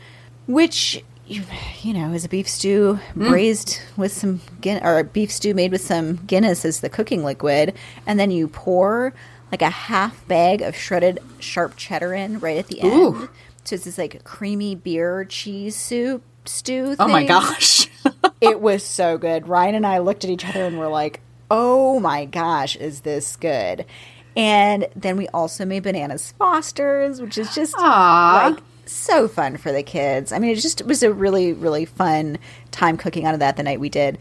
which 0.46 1.02
you, 1.26 1.42
you 1.82 1.94
know 1.94 2.12
is 2.12 2.24
a 2.24 2.28
beef 2.28 2.48
stew 2.48 2.98
Hmm. 3.14 3.28
braised 3.28 3.78
with 3.96 4.12
some 4.12 4.40
Guin- 4.60 4.84
or 4.84 4.98
a 4.98 5.04
beef 5.04 5.30
stew 5.32 5.54
made 5.54 5.72
with 5.72 5.80
some 5.80 6.16
Guinness 6.26 6.64
as 6.64 6.80
the 6.80 6.88
cooking 6.90 7.24
liquid, 7.24 7.74
and 8.06 8.18
then 8.20 8.30
you 8.30 8.48
pour 8.48 9.14
like 9.52 9.62
a 9.62 9.70
half 9.70 10.26
bag 10.28 10.62
of 10.62 10.76
shredded 10.76 11.20
sharp 11.38 11.76
cheddar 11.76 12.12
in 12.14 12.40
right 12.40 12.56
at 12.58 12.66
the 12.66 12.80
end. 12.80 12.92
Ooh. 12.92 13.28
So 13.64 13.76
it's 13.76 13.84
this 13.84 13.96
like 13.98 14.24
creamy 14.24 14.74
beer 14.74 15.24
cheese 15.24 15.76
soup 15.76 16.22
stew. 16.44 16.96
Oh 16.98 17.08
my 17.08 17.24
gosh. 17.24 17.88
it 18.40 18.60
was 18.60 18.82
so 18.82 19.16
good. 19.16 19.48
Ryan 19.48 19.76
and 19.76 19.86
I 19.86 19.98
looked 19.98 20.24
at 20.24 20.30
each 20.30 20.46
other 20.46 20.64
and 20.66 20.78
were 20.78 20.88
like, 20.88 21.20
"Oh 21.50 21.98
my 22.00 22.26
gosh, 22.26 22.76
is 22.76 23.00
this 23.00 23.36
good?" 23.36 23.86
And 24.36 24.88
then 24.96 25.16
we 25.16 25.28
also 25.28 25.64
made 25.64 25.84
bananas 25.84 26.34
Fosters, 26.38 27.20
which 27.20 27.38
is 27.38 27.54
just 27.54 27.74
Aw. 27.78 28.50
like 28.50 28.62
so 28.86 29.28
fun 29.28 29.56
for 29.56 29.72
the 29.72 29.82
kids. 29.82 30.32
I 30.32 30.38
mean, 30.38 30.50
it 30.50 30.60
just 30.60 30.84
was 30.84 31.02
a 31.02 31.12
really 31.12 31.52
really 31.52 31.84
fun 31.84 32.38
time 32.70 32.96
cooking 32.96 33.24
out 33.24 33.34
of 33.34 33.40
that 33.40 33.56
the 33.56 33.62
night 33.62 33.80
we 33.80 33.88
did. 33.88 34.18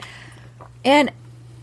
And 0.85 1.11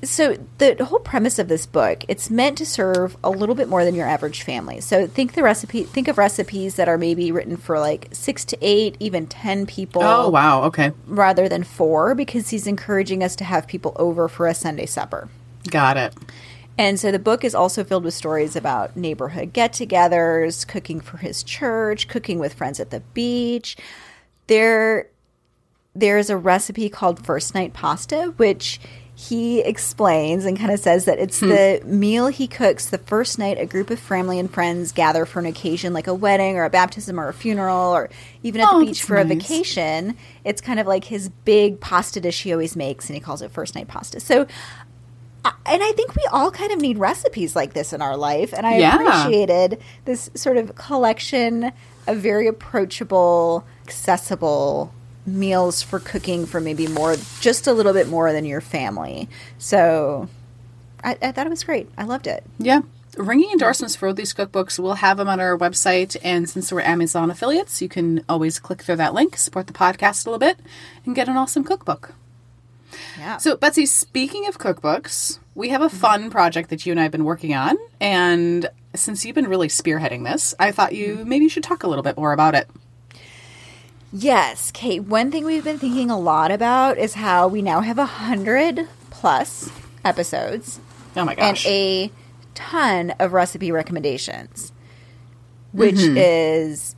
so 0.03 0.37
the 0.59 0.83
whole 0.85 0.99
premise 0.99 1.39
of 1.39 1.49
this 1.49 1.67
book, 1.67 2.05
it's 2.09 2.31
meant 2.31 2.57
to 2.59 2.67
serve 2.67 3.17
a 3.23 3.31
little 3.31 3.55
bit 3.55 3.69
more 3.69 3.85
than 3.85 3.95
your 3.95 4.07
average 4.07 4.43
family. 4.43 4.81
So 4.81 5.07
think 5.07 5.35
the 5.35 5.43
recipe 5.43 5.85
think 5.85 6.09
of 6.09 6.17
recipes 6.17 6.77
that 6.77 6.89
are 6.89 6.97
maybe 6.97 7.31
written 7.33 7.57
for 7.57 7.79
like 7.79 8.09
6 8.13 8.45
to 8.47 8.59
8, 8.61 8.97
even 8.99 9.27
10 9.27 9.67
people 9.67 10.03
oh 10.03 10.31
wow. 10.31 10.65
Okay. 10.65 10.93
rather 11.07 11.49
than 11.49 11.65
four 11.65 12.15
because 12.15 12.51
he's 12.51 12.67
encouraging 12.67 13.23
us 13.23 13.37
to 13.37 13.45
have 13.45 13.67
people 13.67 13.93
over 13.97 14.29
for 14.29 14.47
a 14.47 14.55
Sunday 14.55 14.87
supper. 14.87 15.29
Got 15.69 15.97
it. 15.99 16.15
And 16.81 16.99
so 16.99 17.13
the 17.13 17.19
book 17.19 17.45
is 17.45 17.55
also 17.55 17.85
filled 17.85 18.05
with 18.05 18.15
stories 18.15 18.57
about 18.57 18.97
neighborhood 18.97 19.53
get 19.53 19.75
togethers, 19.75 20.67
cooking 20.67 20.99
for 21.03 21.19
his 21.19 21.43
church, 21.43 22.09
cooking 22.09 22.39
with 22.39 22.55
friends 22.55 22.81
at 22.81 22.89
the 22.89 23.01
beach. 23.13 23.77
There 24.47 25.11
there's 25.95 26.31
a 26.31 26.39
recipe 26.39 26.89
called 26.89 27.27
first 27.27 27.55
night 27.55 27.75
pasta, 27.75 28.33
which 28.39 28.81
he 29.15 29.61
explains 29.61 30.47
and 30.47 30.59
kind 30.59 30.71
of 30.71 30.81
says 30.81 31.05
that 31.05 31.19
it's 31.19 31.41
hmm. 31.41 31.49
the 31.51 31.83
meal 31.85 32.29
he 32.29 32.47
cooks 32.47 32.87
the 32.87 32.97
first 32.97 33.39
night 33.39 33.59
a 33.59 33.67
group 33.67 33.91
of 33.91 33.99
family 33.99 34.39
and 34.39 34.51
friends 34.51 34.93
gather 34.93 35.27
for 35.27 35.41
an 35.41 35.45
occasion 35.45 35.93
like 35.93 36.07
a 36.07 36.15
wedding 36.15 36.57
or 36.57 36.65
a 36.65 36.71
baptism 36.71 37.21
or 37.21 37.29
a 37.29 37.35
funeral 37.35 37.95
or 37.95 38.09
even 38.43 38.63
at 38.63 38.69
Oh, 38.71 38.81
the 38.81 38.87
beach 38.87 39.03
for 39.03 39.17
a 39.19 39.25
vacation. 39.25 40.17
It's 40.45 40.63
kind 40.63 40.81
of 40.81 40.87
like 40.87 41.05
his 41.05 41.29
big 41.29 41.79
pasta 41.79 42.23
dish 42.23 42.43
he 42.43 42.55
always 42.55 42.75
makes 42.75 43.11
and 43.11 43.15
he 43.15 43.21
calls 43.21 43.43
it 43.43 43.51
first 43.51 43.75
night 43.75 43.89
pasta. 43.89 44.21
So 44.21 44.47
and 45.45 45.83
I 45.83 45.93
think 45.93 46.15
we 46.17 46.23
all 46.33 46.51
kind 46.51 46.73
of 46.73 46.81
need 46.81 46.99
recipes 46.99 47.55
like 47.57 47.73
this 47.73 47.93
in 47.93 48.03
our 48.03 48.17
life. 48.17 48.53
And 48.53 48.67
I 48.67 48.77
Yeah. 48.79 48.95
appreciated 48.97 49.81
this 50.05 50.31
sort 50.35 50.57
of 50.57 50.75
collection 50.75 51.73
of 52.07 52.19
very 52.19 52.47
approachable, 52.47 53.65
accessible 53.87 54.93
meals 55.27 55.83
for 55.83 55.99
cooking 56.01 56.47
for 56.47 56.61
maybe 56.61 56.87
more, 56.89 57.17
just 57.41 57.67
a 57.67 57.73
little 57.73 57.93
bit 57.93 58.09
more 58.09 58.33
than 58.33 58.45
your 58.45 58.61
family. 58.61 59.29
So 59.59 60.29
I, 61.05 61.17
I 61.23 61.33
thought 61.33 61.47
it 61.47 61.51
was 61.51 61.65
great. 61.65 61.89
I 61.97 62.05
loved 62.05 62.27
it. 62.27 62.45
Yeah. 62.59 62.81
Ringing 63.17 63.51
endorsements 63.51 63.97
for 63.97 64.13
these 64.13 64.33
cookbooks, 64.33 64.79
we'll 64.79 64.95
have 64.95 65.17
them 65.19 65.29
on 65.29 65.41
our 65.41 65.57
website. 65.59 66.17
And 66.23 66.49
since 66.49 66.73
we're 66.73 66.81
Amazon 66.81 67.31
affiliates, 67.31 67.83
you 67.83 67.89
can 67.89 68.25
always 68.29 68.59
click 68.59 68.83
through 68.83 68.97
that 68.97 69.15
link, 69.15 69.37
support 69.37 69.67
the 69.67 69.73
podcast 69.73 70.27
a 70.27 70.31
little 70.31 70.39
bit, 70.39 70.59
and 71.05 71.15
get 71.15 71.29
an 71.29 71.37
awesome 71.37 71.65
cookbook. 71.65 72.15
Yeah. 73.19 73.37
So, 73.39 73.57
Betsy, 73.57 73.87
speaking 73.87 74.47
of 74.47 74.59
cookbooks, 74.59 75.39
we 75.55 75.69
have 75.71 75.83
a 75.83 75.87
mm-hmm. 75.87 75.97
fun 75.97 76.31
project 76.31 76.71
that 76.71 76.87
you 76.87 76.93
and 76.93 77.01
I 77.01 77.05
have 77.05 77.13
been 77.13 77.25
working 77.25 77.55
on. 77.55 77.77
And 78.01 78.69
since 78.95 79.25
you've 79.25 79.35
been 79.35 79.49
really 79.49 79.69
spearheading 79.69 80.25
this, 80.25 80.55
I 80.59 80.71
thought 80.73 80.95
you 80.95 81.17
mm-hmm. 81.17 81.29
maybe 81.29 81.45
you 81.45 81.49
should 81.51 81.63
talk 81.63 81.83
a 81.83 81.89
little 81.89 82.05
bit 82.05 82.17
more 82.17 82.33
about 82.33 82.55
it. 82.55 82.69
Yes, 84.13 84.73
Kate. 84.73 85.05
One 85.05 85.31
thing 85.31 85.45
we've 85.45 85.63
been 85.63 85.79
thinking 85.79 86.11
a 86.11 86.19
lot 86.19 86.51
about 86.51 86.99
is 86.99 87.15
how 87.15 87.47
we 87.47 87.63
now 87.63 87.81
have 87.81 87.99
a 87.99 88.07
hundred 88.07 88.89
plus 89.11 89.71
episodes 90.05 90.81
Oh 91.15 91.25
my 91.25 91.35
gosh! 91.35 91.65
and 91.65 91.73
a 91.73 92.13
ton 92.55 93.11
of 93.19 93.33
recipe 93.33 93.71
recommendations, 93.71 94.73
which 95.73 95.97
mm-hmm. 95.97 96.17
is 96.17 96.97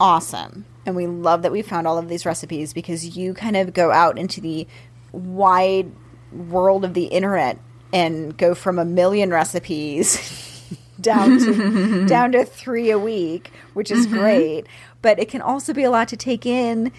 awesome. 0.00 0.64
And 0.86 0.96
we 0.96 1.06
love 1.06 1.42
that 1.42 1.52
we 1.52 1.60
found 1.60 1.86
all 1.86 1.98
of 1.98 2.08
these 2.08 2.24
recipes 2.24 2.72
because 2.72 3.16
you 3.16 3.34
kind 3.34 3.56
of 3.56 3.74
go 3.74 3.92
out 3.92 4.18
into 4.18 4.40
the 4.40 4.66
wide 5.12 5.90
world 6.32 6.84
of 6.84 6.94
the 6.94 7.04
internet 7.06 7.58
and 7.92 8.36
go 8.36 8.54
from 8.54 8.78
a 8.78 8.84
million 8.84 9.30
recipes 9.30 10.64
down 11.00 11.38
to 11.38 12.06
down 12.08 12.32
to 12.32 12.44
3 12.44 12.90
a 12.90 12.98
week, 12.98 13.50
which 13.74 13.90
is 13.90 14.06
great, 14.06 14.66
but 15.02 15.18
it 15.18 15.28
can 15.28 15.40
also 15.40 15.72
be 15.72 15.84
a 15.84 15.90
lot 15.90 16.08
to 16.08 16.16
take 16.16 16.44
in 16.44 16.92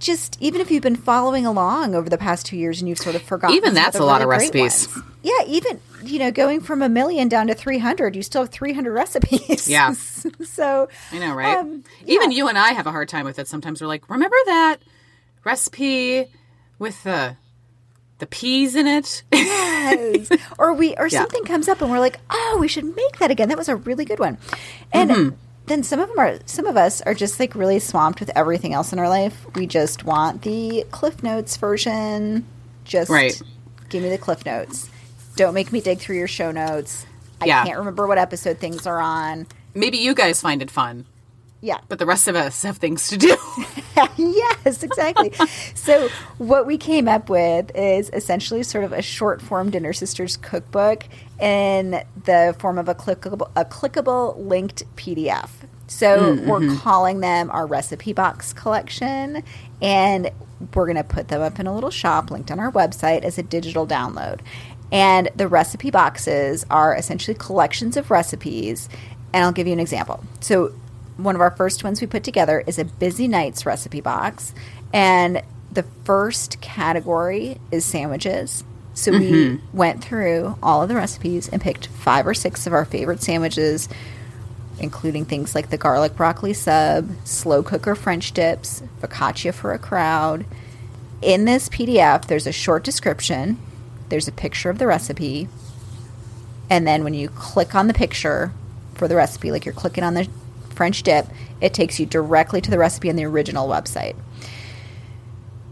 just 0.00 0.36
even 0.40 0.60
if 0.60 0.70
you've 0.70 0.82
been 0.82 0.96
following 0.96 1.46
along 1.46 1.94
over 1.94 2.10
the 2.10 2.18
past 2.18 2.44
two 2.44 2.56
years 2.56 2.80
and 2.80 2.88
you've 2.88 2.98
sort 2.98 3.16
of 3.16 3.22
forgotten 3.22 3.56
Even 3.56 3.72
that's 3.72 3.96
a 3.96 4.04
lot 4.04 4.20
of 4.20 4.28
recipes. 4.28 4.88
ones. 4.94 5.08
Yeah, 5.22 5.40
even 5.46 5.80
you 6.02 6.18
know 6.18 6.30
going 6.30 6.60
from 6.60 6.82
a 6.82 6.88
million 6.88 7.28
down 7.28 7.46
to 7.46 7.54
three 7.54 7.78
hundred, 7.78 8.14
you 8.14 8.22
still 8.22 8.42
have 8.42 8.50
three 8.50 8.74
hundred 8.74 8.92
recipes. 8.92 9.66
Yeah. 9.68 9.92
so 10.44 10.88
I 11.12 11.18
know, 11.18 11.34
right? 11.34 11.56
um, 11.56 11.84
Even 12.06 12.32
you 12.32 12.48
and 12.48 12.58
I 12.58 12.72
have 12.72 12.86
a 12.86 12.90
hard 12.90 13.08
time 13.08 13.24
with 13.24 13.38
it. 13.38 13.48
Sometimes 13.48 13.80
we're 13.80 13.86
like, 13.86 14.10
remember 14.10 14.36
that 14.46 14.76
recipe 15.44 16.26
with 16.78 17.02
the 17.04 17.36
the 18.18 18.26
peas 18.26 18.74
in 18.76 18.86
it? 18.86 19.22
Yes. 19.32 20.28
or 20.58 20.72
we 20.72 20.94
or 20.96 21.06
Yeah. 21.08 21.20
something 21.20 21.44
comes 21.44 21.68
up 21.68 21.80
and 21.82 21.90
we're 21.90 21.98
like, 22.00 22.18
oh, 22.30 22.58
we 22.60 22.68
should 22.68 22.94
make 22.96 23.18
that 23.18 23.30
again. 23.30 23.48
That 23.48 23.58
was 23.58 23.68
a 23.68 23.76
really 23.76 24.04
good 24.04 24.18
one. 24.20 24.38
And 24.92 25.10
Mm-hmm. 25.10 25.36
then 25.66 25.82
some 25.82 25.98
of 26.00 26.08
them 26.08 26.18
are 26.18 26.38
some 26.46 26.66
of 26.66 26.76
us 26.76 27.00
are 27.02 27.14
just 27.14 27.40
like 27.40 27.54
really 27.54 27.78
swamped 27.80 28.20
with 28.20 28.30
everything 28.36 28.72
else 28.72 28.92
in 28.92 28.98
our 28.98 29.08
life. 29.08 29.46
We 29.54 29.66
just 29.66 30.04
want 30.04 30.42
the 30.42 30.84
Cliff 30.90 31.22
Notes 31.22 31.56
version. 31.56 32.46
Just 32.84 33.10
Right. 33.10 33.40
give 33.88 34.02
me 34.02 34.10
the 34.10 34.18
Cliff 34.18 34.44
Notes. 34.46 34.88
Don't 35.36 35.54
make 35.54 35.72
me 35.72 35.80
dig 35.80 35.98
through 35.98 36.16
your 36.16 36.28
show 36.28 36.52
notes. 36.52 37.06
I 37.40 37.46
Yeah. 37.46 37.64
can't 37.64 37.78
remember 37.78 38.06
what 38.06 38.18
episode 38.18 38.58
things 38.58 38.86
are 38.86 39.00
on. 39.00 39.46
Maybe 39.74 39.98
you 39.98 40.14
guys 40.14 40.40
find 40.40 40.62
it 40.62 40.70
fun, 40.70 41.04
Yeah. 41.64 41.78
but 41.88 41.98
the 41.98 42.04
rest 42.04 42.28
of 42.28 42.36
us 42.36 42.62
have 42.62 42.76
things 42.76 43.08
to 43.08 43.16
do. 43.16 43.34
yes, 44.18 44.82
exactly. 44.82 45.32
so 45.74 46.10
what 46.36 46.66
we 46.66 46.76
came 46.76 47.08
up 47.08 47.30
with 47.30 47.74
is 47.74 48.10
essentially 48.12 48.62
sort 48.62 48.84
of 48.84 48.92
a 48.92 49.00
short 49.00 49.40
form 49.40 49.70
Dinner 49.70 49.94
Sisters 49.94 50.36
cookbook 50.36 51.04
in 51.40 52.04
the 52.24 52.54
form 52.58 52.76
of 52.76 52.90
a 52.90 52.94
clickable, 52.94 53.50
a 53.56 53.64
clickable 53.64 54.36
linked 54.36 54.82
PDF. 54.96 55.48
So 55.86 56.36
mm, 56.36 56.46
we're 56.46 56.60
mm-hmm. 56.60 56.76
calling 56.76 57.20
them 57.20 57.50
our 57.50 57.66
recipe 57.66 58.12
box 58.12 58.52
collection, 58.52 59.42
and 59.80 60.30
we're 60.74 60.84
going 60.84 60.96
to 60.96 61.04
put 61.04 61.28
them 61.28 61.40
up 61.40 61.58
in 61.58 61.66
a 61.66 61.74
little 61.74 61.90
shop 61.90 62.30
linked 62.30 62.50
on 62.50 62.60
our 62.60 62.72
website 62.72 63.22
as 63.22 63.38
a 63.38 63.42
digital 63.42 63.86
download. 63.86 64.40
And 64.92 65.30
the 65.34 65.48
recipe 65.48 65.90
boxes 65.90 66.66
are 66.70 66.94
essentially 66.94 67.34
collections 67.34 67.96
of 67.96 68.10
recipes. 68.10 68.90
And 69.32 69.44
I'll 69.44 69.52
give 69.52 69.66
you 69.66 69.72
an 69.72 69.80
example. 69.80 70.22
So 70.40 70.72
one 71.16 71.34
of 71.34 71.40
our 71.40 71.50
first 71.50 71.84
ones 71.84 72.00
we 72.00 72.06
put 72.06 72.24
together 72.24 72.62
is 72.66 72.78
a 72.78 72.84
busy 72.84 73.28
nights 73.28 73.66
recipe 73.66 74.00
box. 74.00 74.54
And 74.92 75.42
the 75.72 75.84
first 76.04 76.60
category 76.60 77.58
is 77.70 77.84
sandwiches. 77.84 78.64
So 78.94 79.10
we 79.12 79.30
mm-hmm. 79.30 79.76
went 79.76 80.04
through 80.04 80.56
all 80.62 80.82
of 80.82 80.88
the 80.88 80.94
recipes 80.94 81.48
and 81.48 81.60
picked 81.60 81.88
five 81.88 82.26
or 82.26 82.34
six 82.34 82.66
of 82.66 82.72
our 82.72 82.84
favorite 82.84 83.22
sandwiches 83.22 83.88
including 84.80 85.24
things 85.24 85.54
like 85.54 85.70
the 85.70 85.78
garlic 85.78 86.16
broccoli 86.16 86.52
sub 86.52 87.08
slow 87.22 87.62
cooker 87.62 87.94
french 87.94 88.32
dips 88.32 88.82
focaccia 89.00 89.54
for 89.54 89.72
a 89.72 89.78
crowd. 89.78 90.44
In 91.22 91.44
this 91.44 91.68
pdf 91.68 92.26
there's 92.26 92.46
a 92.46 92.52
short 92.52 92.82
description 92.82 93.58
there's 94.08 94.26
a 94.26 94.32
picture 94.32 94.70
of 94.70 94.78
the 94.78 94.86
recipe 94.88 95.48
and 96.70 96.86
then 96.86 97.04
when 97.04 97.14
you 97.14 97.28
click 97.28 97.74
on 97.74 97.86
the 97.86 97.94
picture 97.94 98.52
for 98.94 99.08
the 99.08 99.16
recipe, 99.16 99.50
like 99.50 99.64
you're 99.64 99.74
clicking 99.74 100.04
on 100.04 100.14
the 100.14 100.28
French 100.74 101.02
dip, 101.02 101.26
it 101.60 101.74
takes 101.74 101.98
you 101.98 102.06
directly 102.06 102.60
to 102.60 102.70
the 102.70 102.78
recipe 102.78 103.10
on 103.10 103.16
the 103.16 103.24
original 103.24 103.68
website. 103.68 104.16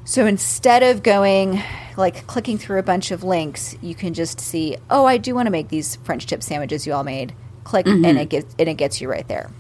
So 0.05 0.27
instead 0.27 0.83
of 0.83 1.03
going 1.03 1.63
like 1.97 2.27
clicking 2.27 2.59
through 2.59 2.79
a 2.79 2.83
bunch 2.83 3.11
of 3.11 3.23
links, 3.23 3.77
you 3.83 3.95
can 3.95 4.15
just 4.15 4.41
see, 4.41 4.77
oh, 4.91 5.05
I 5.05 5.19
do 5.19 5.35
want 5.35 5.47
to 5.47 5.51
make 5.51 5.69
these 5.69 5.97
French 5.97 6.27
dip 6.27 6.43
sandwiches 6.43 6.87
you 6.87 6.93
all 6.93 7.05
made. 7.05 7.35
Click 7.65 7.87
and 7.87 8.05
mm-hmm. 8.05 8.19
it 8.19 8.29
gets 8.29 8.55
and 8.59 8.69
it 8.69 8.75
gets 8.75 9.01
you 9.01 9.09
right 9.09 9.27
there. 9.29 9.51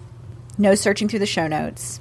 No 0.59 0.75
searching 0.75 1.09
through 1.09 1.21
the 1.21 1.27
show 1.27 1.47
notes. 1.47 2.01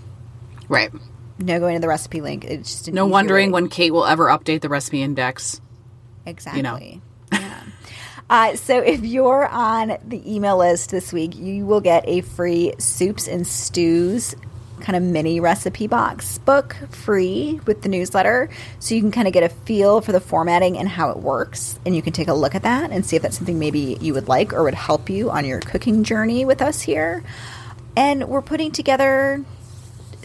right. 0.67 0.91
No 1.37 1.59
going 1.59 1.73
to 1.75 1.79
the 1.81 1.87
recipe 1.87 2.21
link. 2.21 2.45
It's 2.45 2.83
just 2.83 2.93
No 2.93 3.07
wondering 3.07 3.49
way. 3.49 3.61
when 3.61 3.69
Kate 3.69 3.91
will 3.91 4.05
ever 4.05 4.27
update 4.27 4.61
the 4.61 4.69
recipe 4.69 5.01
index. 5.01 5.59
Exactly. 6.25 6.61
know. 6.61 7.01
Uh, 8.31 8.55
so 8.55 8.79
if 8.79 9.03
you're 9.03 9.45
on 9.45 9.97
the 10.07 10.33
email 10.33 10.55
list 10.55 10.89
this 10.89 11.11
week, 11.11 11.35
you 11.35 11.65
will 11.65 11.81
get 11.81 12.07
a 12.07 12.21
free 12.21 12.73
soups 12.77 13.27
and 13.27 13.45
stews 13.45 14.33
kind 14.79 14.95
of 14.95 15.03
mini 15.03 15.41
recipe 15.41 15.85
box 15.85 16.37
book 16.39 16.77
free 16.89 17.59
with 17.65 17.81
the 17.81 17.89
newsletter. 17.89 18.49
So 18.79 18.95
you 18.95 19.01
can 19.01 19.11
kind 19.11 19.27
of 19.27 19.33
get 19.33 19.43
a 19.43 19.49
feel 19.49 19.99
for 19.99 20.13
the 20.13 20.21
formatting 20.21 20.77
and 20.77 20.87
how 20.87 21.11
it 21.11 21.17
works. 21.17 21.77
And 21.85 21.93
you 21.93 22.01
can 22.01 22.13
take 22.13 22.29
a 22.29 22.33
look 22.33 22.55
at 22.55 22.63
that 22.63 22.91
and 22.91 23.05
see 23.05 23.17
if 23.17 23.21
that's 23.21 23.37
something 23.37 23.59
maybe 23.59 23.97
you 23.99 24.13
would 24.13 24.29
like 24.29 24.53
or 24.53 24.63
would 24.63 24.75
help 24.75 25.09
you 25.09 25.29
on 25.29 25.43
your 25.43 25.59
cooking 25.59 26.05
journey 26.05 26.45
with 26.45 26.61
us 26.61 26.81
here. 26.81 27.25
And 27.97 28.29
we're 28.29 28.41
putting 28.41 28.71
together 28.71 29.43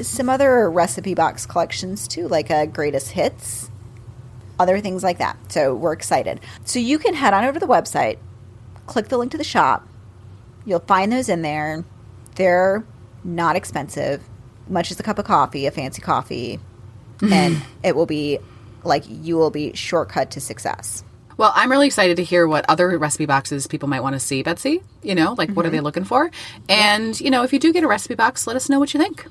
some 0.00 0.28
other 0.28 0.70
recipe 0.70 1.14
box 1.14 1.44
collections 1.44 2.06
too, 2.06 2.28
like 2.28 2.50
a 2.50 2.68
greatest 2.68 3.10
hits, 3.10 3.68
other 4.58 4.80
things 4.80 5.02
like 5.02 5.18
that. 5.18 5.36
So 5.52 5.74
we're 5.74 5.92
excited. 5.92 6.40
So 6.64 6.78
you 6.78 6.98
can 6.98 7.14
head 7.14 7.34
on 7.34 7.44
over 7.44 7.54
to 7.54 7.66
the 7.66 7.72
website, 7.72 8.18
click 8.86 9.08
the 9.08 9.18
link 9.18 9.32
to 9.32 9.38
the 9.38 9.44
shop. 9.44 9.86
You'll 10.64 10.80
find 10.80 11.12
those 11.12 11.28
in 11.28 11.42
there. 11.42 11.84
They're 12.34 12.84
not 13.24 13.56
expensive, 13.56 14.22
much 14.68 14.90
as 14.90 15.00
a 15.00 15.02
cup 15.02 15.18
of 15.18 15.24
coffee, 15.24 15.66
a 15.66 15.70
fancy 15.70 16.02
coffee, 16.02 16.60
mm-hmm. 17.18 17.32
and 17.32 17.62
it 17.82 17.96
will 17.96 18.06
be 18.06 18.38
like 18.84 19.04
you 19.08 19.36
will 19.36 19.50
be 19.50 19.74
shortcut 19.74 20.30
to 20.32 20.40
success. 20.40 21.02
Well, 21.36 21.52
I'm 21.54 21.70
really 21.70 21.86
excited 21.86 22.16
to 22.16 22.24
hear 22.24 22.46
what 22.46 22.64
other 22.68 22.96
recipe 22.98 23.26
boxes 23.26 23.66
people 23.66 23.88
might 23.88 24.02
want 24.02 24.14
to 24.14 24.20
see, 24.20 24.42
Betsy. 24.42 24.80
You 25.02 25.14
know, 25.14 25.34
like 25.36 25.50
what 25.50 25.66
are 25.66 25.68
mm-hmm. 25.68 25.76
they 25.76 25.80
looking 25.80 26.04
for? 26.04 26.30
And, 26.68 27.18
you 27.20 27.30
know, 27.30 27.42
if 27.42 27.52
you 27.52 27.58
do 27.58 27.72
get 27.72 27.84
a 27.84 27.88
recipe 27.88 28.14
box, 28.14 28.46
let 28.46 28.56
us 28.56 28.70
know 28.70 28.78
what 28.78 28.94
you 28.94 29.00
think. 29.00 29.26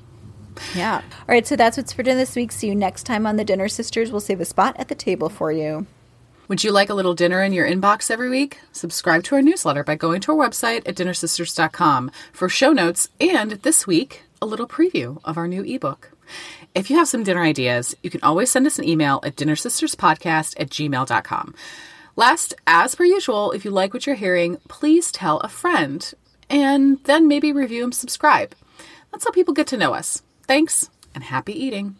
Yeah. 0.74 0.96
All 0.96 1.34
right, 1.34 1.46
so 1.46 1.56
that's 1.56 1.76
what's 1.76 1.92
for 1.92 2.02
dinner 2.02 2.18
this 2.18 2.36
week. 2.36 2.52
See 2.52 2.68
you 2.68 2.74
next 2.74 3.04
time 3.04 3.26
on 3.26 3.36
the 3.36 3.44
Dinner 3.44 3.68
Sisters. 3.68 4.10
We'll 4.10 4.20
save 4.20 4.40
a 4.40 4.44
spot 4.44 4.76
at 4.78 4.88
the 4.88 4.94
table 4.94 5.28
for 5.28 5.52
you. 5.52 5.86
Would 6.48 6.62
you 6.62 6.70
like 6.70 6.90
a 6.90 6.94
little 6.94 7.14
dinner 7.14 7.42
in 7.42 7.52
your 7.52 7.66
inbox 7.66 8.10
every 8.10 8.30
week? 8.30 8.60
Subscribe 8.70 9.24
to 9.24 9.34
our 9.34 9.42
newsletter 9.42 9.82
by 9.82 9.96
going 9.96 10.20
to 10.22 10.32
our 10.32 10.48
website 10.48 10.86
at 10.86 10.94
dinnersisters.com 10.94 12.12
for 12.32 12.48
show 12.48 12.72
notes 12.72 13.08
and 13.20 13.52
this 13.62 13.86
week, 13.86 14.22
a 14.40 14.46
little 14.46 14.68
preview 14.68 15.18
of 15.24 15.36
our 15.36 15.48
new 15.48 15.64
ebook. 15.64 16.12
If 16.72 16.88
you 16.88 16.98
have 16.98 17.08
some 17.08 17.24
dinner 17.24 17.42
ideas, 17.42 17.96
you 18.02 18.10
can 18.10 18.22
always 18.22 18.50
send 18.50 18.66
us 18.66 18.78
an 18.78 18.88
email 18.88 19.18
at 19.24 19.34
dinnersisterspodcast 19.34 20.60
at 20.60 20.70
gmail.com. 20.70 21.54
Last, 22.14 22.54
as 22.66 22.94
per 22.94 23.04
usual, 23.04 23.50
if 23.50 23.64
you 23.64 23.70
like 23.72 23.92
what 23.92 24.06
you're 24.06 24.14
hearing, 24.14 24.58
please 24.68 25.10
tell 25.10 25.40
a 25.40 25.48
friend 25.48 26.14
and 26.48 27.02
then 27.04 27.26
maybe 27.26 27.52
review 27.52 27.84
and 27.84 27.94
subscribe. 27.94 28.54
That's 29.10 29.24
how 29.24 29.32
people 29.32 29.54
get 29.54 29.66
to 29.68 29.76
know 29.76 29.94
us. 29.94 30.22
Thanks 30.46 30.88
and 31.14 31.24
happy 31.24 31.52
eating. 31.52 31.96